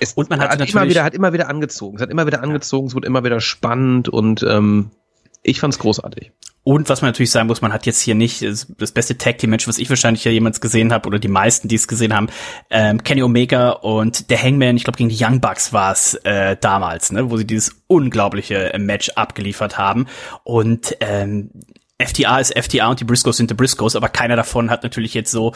[0.00, 1.96] es Und man hat hat immer wieder, hat immer wieder angezogen.
[1.96, 4.90] Es hat immer wieder angezogen, es wurde immer wieder spannend und ähm,
[5.42, 6.32] ich fand's großartig.
[6.62, 9.38] Und was man natürlich sagen muss, man hat jetzt hier nicht das das beste Tag
[9.38, 12.14] Team Match, was ich wahrscheinlich ja jemals gesehen habe oder die meisten, die es gesehen
[12.14, 12.28] haben.
[12.68, 16.56] Ähm, Kenny Omega und der Hangman, ich glaube gegen die Young Bucks war es äh,
[16.60, 20.06] damals, ne, wo sie dieses unglaubliche äh, Match abgeliefert haben.
[20.44, 21.50] Und ähm,
[22.00, 25.30] FTA ist FTA und die Briscoes sind die Briscoes, aber keiner davon hat natürlich jetzt
[25.30, 25.52] so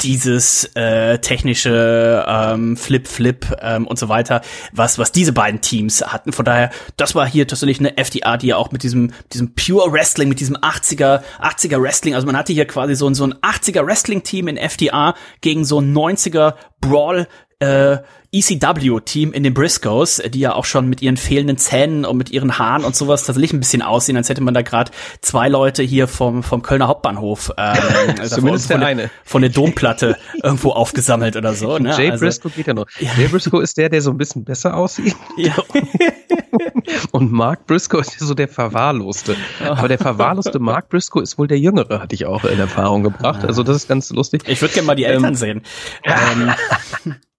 [0.00, 4.40] dieses äh, technische ähm, Flip Flip ähm, und so weiter,
[4.72, 6.32] was was diese beiden Teams hatten.
[6.32, 9.92] Von daher, das war hier tatsächlich eine FTA, die ja auch mit diesem diesem Pure
[9.92, 13.34] Wrestling, mit diesem 80er 80er Wrestling, also man hatte hier quasi so ein so ein
[13.34, 17.28] 80er Wrestling Team in FTA gegen so ein 90er Brawl
[17.60, 17.98] äh,
[18.32, 22.58] ECW-Team in den Briscoes, die ja auch schon mit ihren fehlenden Zähnen und mit ihren
[22.58, 26.06] Haaren und sowas tatsächlich ein bisschen aussehen, als hätte man da gerade zwei Leute hier
[26.06, 27.76] vom, vom Kölner Hauptbahnhof ähm,
[28.24, 29.10] Zumindest von, der eine.
[29.24, 31.78] von der Domplatte irgendwo aufgesammelt oder so.
[31.78, 31.94] Ne?
[31.96, 32.86] Jay Also, Briscoe geht ja noch.
[33.00, 35.16] Jay Briscoe ist der, der so ein bisschen besser aussieht.
[35.36, 35.54] ja.
[37.12, 39.36] Und Mark Briscoe ist ja so der Verwahrloste.
[39.64, 43.44] Aber der verwahrloste Mark Briscoe ist wohl der Jüngere, hatte ich auch in Erfahrung gebracht.
[43.44, 44.42] Also das ist ganz lustig.
[44.46, 45.62] Ich würde gerne mal die Eltern sehen.
[46.04, 46.52] Ähm,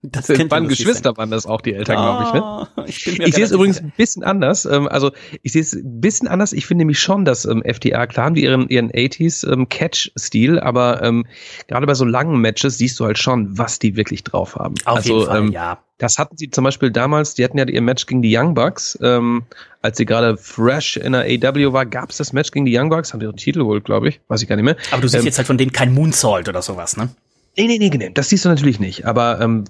[0.04, 2.06] das Das waren Geschwister, waren das auch die Eltern, sein.
[2.06, 2.34] glaube ich.
[2.34, 2.42] Ne?
[2.44, 4.66] Ah, ich Ich sehe es übrigens ein bisschen anders.
[4.66, 5.12] Ähm, also
[5.44, 6.54] ich sehe es ein bisschen anders.
[6.54, 10.60] Ich finde nämlich schon, dass ähm, FDR, klar haben die ihren, ihren 80s ähm, Catch-Stil,
[10.60, 11.26] aber ähm,
[11.68, 14.76] gerade bei so langen Matches siehst du halt schon, was die wirklich drauf haben.
[14.86, 15.80] Auf also, jeden Fall, ähm, ja.
[16.00, 18.98] Das hatten sie zum Beispiel damals, die hatten ja ihr Match gegen die Young Bucks,
[19.04, 19.44] ähm,
[19.84, 22.90] als sie gerade fresh in der AW war, gab es das Match gegen die Young
[22.90, 24.78] Bucks, haben die ihren Titel wohl, glaube ich, weiß ich gar nicht mehr.
[24.90, 27.10] Aber du siehst ähm, jetzt halt von denen kein Moonsault oder sowas, ne?
[27.58, 29.06] Nee, nee, nee, nee, das siehst du natürlich nicht.
[29.06, 29.66] Aber ähm,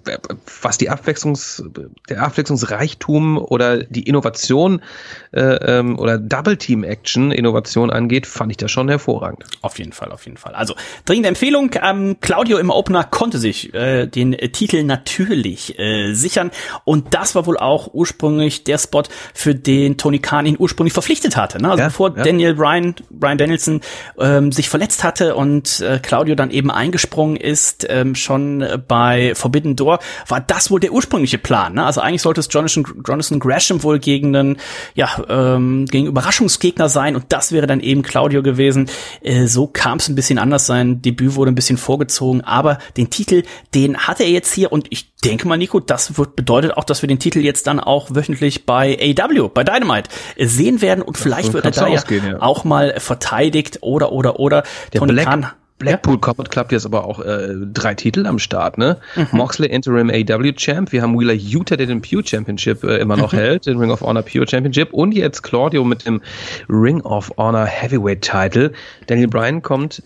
[0.61, 1.63] was die Abwechslungs,
[2.09, 4.83] der Abwechslungsreichtum oder die Innovation
[5.31, 9.45] äh, ähm, oder Double Team Action Innovation angeht, fand ich das schon hervorragend.
[9.61, 10.53] Auf jeden Fall, auf jeden Fall.
[10.53, 10.75] Also
[11.05, 11.71] dringende Empfehlung.
[11.81, 16.51] Ähm, Claudio im Opener konnte sich äh, den äh, Titel natürlich äh, sichern
[16.85, 19.03] und das war wohl auch ursprünglich der Spot,
[19.33, 21.59] für den Tony Khan ihn ursprünglich verpflichtet hatte.
[21.59, 21.71] Ne?
[21.71, 22.23] Also Ja, bevor ja.
[22.23, 23.81] Daniel Bryan, Bryan Danielson
[24.19, 29.75] ähm, sich verletzt hatte und äh, Claudio dann eben eingesprungen ist ähm, schon bei Forbidden
[29.75, 31.73] Door, war das wohl der ursprüngliche Plan.
[31.73, 31.85] Ne?
[31.85, 34.57] Also eigentlich sollte es Jonathan, Jonathan Gresham wohl gegen einen
[34.95, 38.89] ja ähm, gegen Überraschungsgegner sein und das wäre dann eben Claudio gewesen.
[39.21, 40.65] Äh, so kam es ein bisschen anders.
[40.65, 43.43] Sein Debüt wurde ein bisschen vorgezogen, aber den Titel,
[43.73, 47.01] den hat er jetzt hier und ich denke mal, Nico, das wird bedeutet auch, dass
[47.01, 51.17] wir den Titel jetzt dann auch wöchentlich bei AW, bei Dynamite äh, sehen werden und
[51.17, 52.41] vielleicht so wird er da ja, ja.
[52.41, 54.63] auch mal verteidigt oder oder oder
[54.93, 55.47] Der Tony Black, Khan.
[55.81, 58.97] Blackpool Combat Club jetzt aber auch äh, drei Titel am Start, ne?
[59.15, 59.27] Mhm.
[59.31, 63.21] Moxley Interim AW Champ, wir haben Wheeler Utah, der den Pure Championship äh, immer Mhm.
[63.21, 66.21] noch hält, den Ring of Honor Pure Championship und jetzt Claudio mit dem
[66.69, 68.71] Ring of Honor Heavyweight Title.
[69.07, 70.03] Daniel Bryan kommt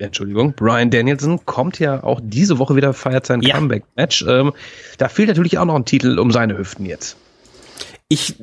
[0.00, 3.54] Entschuldigung, Brian Danielson kommt ja auch diese Woche wieder, feiert sein Ja.
[3.54, 4.24] Comeback-Match.
[4.28, 4.52] Ähm,
[4.98, 7.16] da fehlt natürlich auch noch ein Titel um seine Hüften jetzt.
[8.08, 8.34] Ich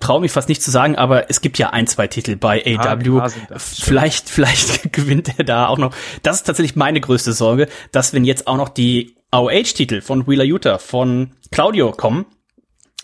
[0.00, 3.20] traue mich fast nicht zu sagen, aber es gibt ja ein, zwei Titel bei AW.
[3.48, 5.94] das, vielleicht, vielleicht gewinnt er da auch noch.
[6.22, 10.44] Das ist tatsächlich meine größte Sorge, dass wenn jetzt auch noch die AOH-Titel von Wheeler
[10.44, 12.26] Utah, von Claudio kommen,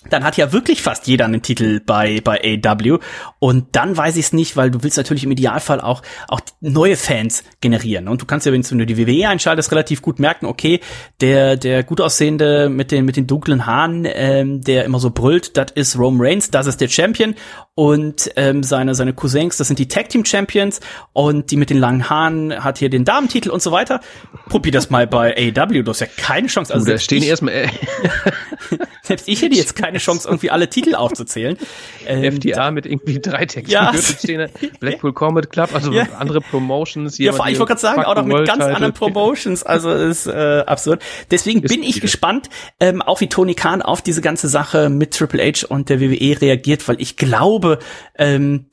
[0.08, 2.98] dann hat ja wirklich fast jeder einen Titel bei bei AW
[3.38, 6.96] und dann weiß ich es nicht, weil du willst natürlich im Idealfall auch auch neue
[6.96, 8.08] Fans generieren.
[8.08, 10.80] Und du kannst ja wenn du die WWE einschaltest relativ gut merken, okay,
[11.20, 15.56] der der gut aussehende mit den mit den dunklen Haaren, ähm, der immer so brüllt,
[15.58, 17.34] das ist Roman Reigns, das ist der Champion
[17.80, 20.80] und ähm, seine seine Cousins, das sind die Tag Team Champions
[21.14, 24.02] und die mit den langen Haaren hat hier den Damentitel und so weiter.
[24.50, 26.74] Probier das mal bei AW, du hast ja keine Chance.
[26.74, 27.68] Also da stehen ich- erstmal äh,
[29.02, 31.56] selbst ich hätte jetzt keine Chance, irgendwie alle Titel aufzuzählen.
[32.06, 33.72] Ähm, FDA mit irgendwie drei Texten.
[33.72, 33.94] Ja.
[33.94, 36.06] stehen, Blackpool Combat Club, also Ja.
[36.18, 37.16] andere Promotions.
[37.16, 39.62] ja, vor allem, ich wollte gerade sagen, auch noch mit ganz anderen Promotions.
[39.62, 41.02] Also ist äh, absurd.
[41.30, 45.42] Deswegen bin ich gespannt, ähm, auch wie Tony Khan auf diese ganze Sache mit Triple
[45.42, 47.69] H und der WWE reagiert, weil ich glaube,
[48.18, 48.69] ähm,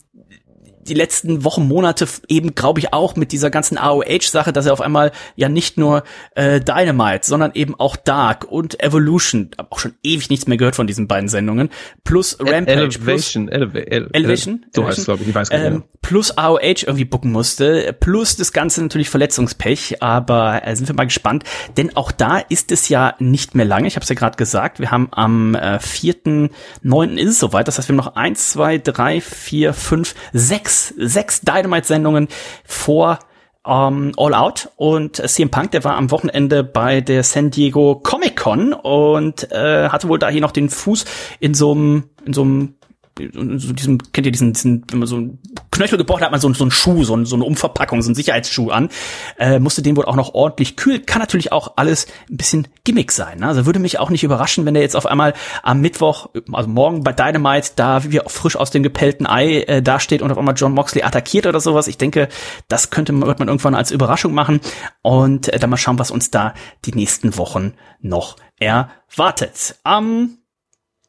[0.88, 4.82] die letzten Wochen, Monate eben, glaube ich, auch mit dieser ganzen AOH-Sache, dass er auf
[4.82, 6.04] einmal ja nicht nur
[6.36, 10.88] äh, Dynamite, sondern eben auch Dark und Evolution, auch schon ewig nichts mehr gehört von
[10.88, 11.70] diesen beiden Sendungen,
[12.04, 14.88] plus Rampage, Elevation, plus Eleva Ele Elevation, so Elevation?
[14.88, 15.68] heißt es, glaube ich, ich weiß gar nicht.
[15.68, 20.96] ähm, plus AOH irgendwie bucken musste, plus das Ganze natürlich Verletzungspech, aber äh, sind wir
[20.96, 21.44] mal gespannt,
[21.76, 24.80] denn auch da ist es ja nicht mehr lange, ich habe es ja gerade gesagt,
[24.80, 27.16] wir haben am äh, 4.9.
[27.18, 31.42] ist es soweit, das heißt, wir haben noch eins, zwei, drei, vier, fünf, sechs, sechs
[31.42, 32.28] Dynamite-Sendungen
[32.66, 33.20] vor
[33.66, 34.70] ähm, All Out.
[34.78, 39.90] Und CM Punk, der war am Wochenende bei der San Diego Comic Con und äh,
[39.90, 41.06] hatte wohl da hier noch den Fuß
[41.40, 42.76] in so einem in so einem
[43.18, 45.40] so diesem, kennt ihr diesen, diesen, wenn man so einen
[45.72, 48.10] Knöchel gebrochen hat, hat man so, so einen Schuh, so, ein, so eine Umverpackung, so
[48.10, 48.90] einen Sicherheitsschuh an,
[49.38, 51.06] äh, musste den wohl auch noch ordentlich kühlen.
[51.06, 53.40] Kann natürlich auch alles ein bisschen Gimmick sein.
[53.40, 53.48] Ne?
[53.48, 57.04] Also würde mich auch nicht überraschen, wenn der jetzt auf einmal am Mittwoch, also morgen
[57.04, 60.56] bei Dynamite, da wie wir frisch aus dem gepellten Ei äh, dasteht und auf einmal
[60.56, 61.88] John Moxley attackiert oder sowas.
[61.88, 62.30] Ich denke,
[62.68, 64.62] das könnte man, wird man irgendwann als Überraschung machen
[65.02, 66.54] und äh, dann mal schauen, was uns da
[66.86, 69.76] die nächsten Wochen noch erwartet.
[69.86, 70.38] Ähm,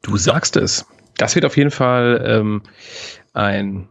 [0.01, 0.85] Du sagst es.
[1.19, 2.61] Das wird auf jeden Fall ähm,
[3.33, 3.89] ein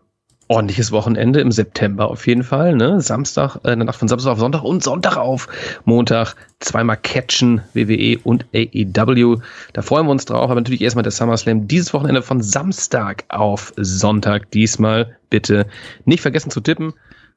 [0.49, 2.75] ordentliches Wochenende im September auf jeden Fall.
[2.75, 3.03] Ne?
[3.03, 5.47] Samstag, äh, Nacht von Samstag auf Sonntag und Sonntag auf
[5.85, 6.35] Montag.
[6.59, 9.43] Zweimal Catchen, WWE und AEW.
[9.75, 10.45] Da freuen wir uns drauf.
[10.45, 14.51] Aber natürlich erstmal der SummerSlam dieses Wochenende von Samstag auf Sonntag.
[14.53, 15.67] Diesmal bitte
[16.07, 16.95] nicht vergessen zu tippen.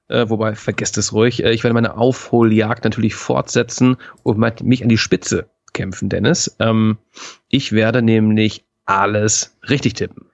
[0.07, 1.43] Äh, wobei, vergesst es ruhig.
[1.43, 6.55] Äh, ich werde meine Aufholjagd natürlich fortsetzen und mich an die Spitze kämpfen, Dennis.
[6.59, 6.97] Ähm,
[7.49, 8.63] ich werde nämlich
[8.99, 10.27] alles richtig tippen.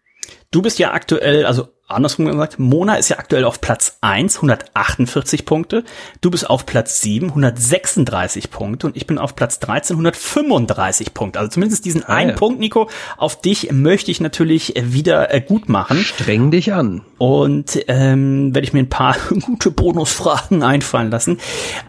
[0.52, 5.46] Du bist ja aktuell, also andersrum gesagt, Mona ist ja aktuell auf Platz 1, 148
[5.46, 5.84] Punkte.
[6.22, 11.40] Du bist auf Platz 7, 136 Punkte und ich bin auf Platz 13, 135 Punkte.
[11.40, 12.36] Also zumindest diesen Ah, einen ja.
[12.36, 15.98] Punkt, Nico, auf dich möchte ich natürlich wieder äh, gut machen.
[15.98, 17.04] Streng dich an.
[17.18, 21.40] Und ähm, werde ich mir ein paar gute Bonusfragen einfallen lassen,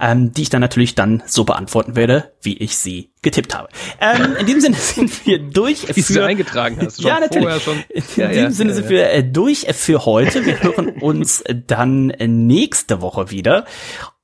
[0.01, 3.69] ähm, die ich dann natürlich dann so beantworten werde, wie ich sie getippt habe.
[4.01, 5.87] Ähm, in diesem Sinne sind wir durch.
[5.95, 7.01] Wie du eingetragen hast.
[7.01, 7.63] ja, natürlich.
[7.63, 7.83] Schon.
[7.89, 10.45] In Ja, diesem ja, Sinne ja, sind wir äh, durch für heute.
[10.45, 13.65] Wir hören uns dann nächste Woche wieder.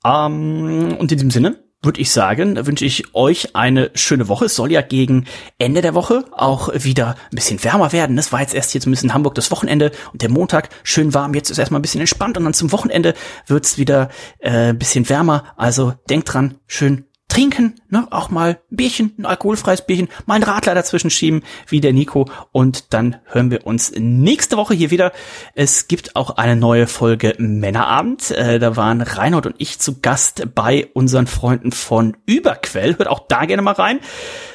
[0.05, 4.47] Ähm, und in diesem Sinne würde ich sagen, wünsche ich euch eine schöne Woche.
[4.47, 5.27] Es soll ja gegen
[5.59, 8.17] Ende der Woche auch wieder ein bisschen wärmer werden.
[8.17, 11.35] Das war jetzt erst hier zumindest in Hamburg das Wochenende und der Montag schön warm.
[11.35, 13.13] Jetzt ist erstmal ein bisschen entspannt und dann zum Wochenende
[13.47, 15.53] wird's wieder äh, ein bisschen wärmer.
[15.57, 17.05] Also denkt dran, schön
[17.35, 21.81] trinken, ne, auch mal ein Bierchen, ein alkoholfreies Bierchen, mal einen Radler dazwischen schieben, wie
[21.81, 22.27] der Nico.
[22.53, 25.13] Und dann hören wir uns nächste Woche hier wieder.
[25.55, 28.31] Es gibt auch eine neue Folge Männerabend.
[28.31, 32.97] Äh, da waren Reinhold und ich zu Gast bei unseren Freunden von Überquell.
[32.99, 33.99] Hört auch da gerne mal rein.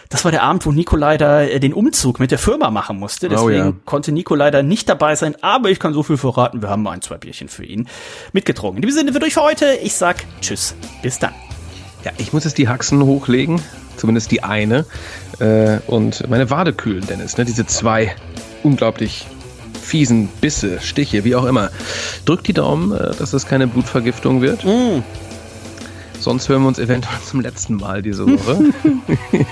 [0.08, 3.28] Das war der Abend, wo Nico leider äh, den Umzug mit der Firma machen musste.
[3.28, 3.74] Oh, Deswegen ja.
[3.84, 5.36] konnte Nico leider nicht dabei sein.
[5.42, 6.62] Aber ich kann so viel verraten.
[6.62, 7.90] Wir haben ein, zwei Bierchen für ihn
[8.32, 8.82] mitgetrunken.
[8.82, 9.78] In diesem Sinne wird durch für heute.
[9.84, 10.76] Ich sag Tschüss.
[11.04, 11.34] Bis dann.
[12.04, 13.62] Ja, ich muss jetzt die Haxen hochlegen,
[13.98, 14.86] zumindest die eine,
[15.40, 17.38] äh, und meine Wade kühlen, Dennis.
[17.38, 17.46] Ne?
[17.46, 18.16] Diese zwei
[18.64, 19.28] unglaublich
[19.82, 21.72] fiesen Bisse, Stiche, wie auch immer.
[22.26, 24.66] Drückt die Daumen, äh, dass das keine Blutvergiftung wird.
[26.20, 28.72] Sonst hören wir uns eventuell zum letzten Mal diese Woche.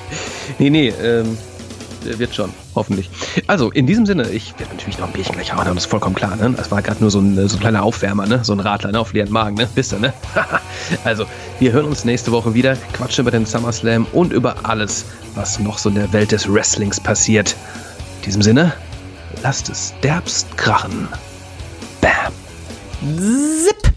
[0.60, 1.57] nee, nee, ähm, äh,
[2.20, 3.10] wird schon, hoffentlich.
[3.48, 6.16] Also, in diesem Sinne, ich werde natürlich noch ein Bierchen gleich haben, das ist vollkommen
[6.16, 6.54] klar, ne?
[6.56, 8.44] Das war gerade nur so ein, so ein kleiner Aufwärmer, ne?
[8.44, 9.00] So ein Radler, ne?
[9.00, 9.68] Auf leeren Magen, ne?
[9.76, 10.14] Wisst ihr, ne?
[11.04, 11.26] also,
[11.60, 15.06] wir hören uns nächste Woche wieder, quatschen über den SummerSlam und über alles,
[15.36, 17.56] was noch so in der Welt des Wrestlings passiert.
[18.18, 18.74] In diesem Sinne,
[19.44, 21.08] lasst es derbst krachen.
[22.02, 22.34] Bam.
[23.66, 23.97] Zip.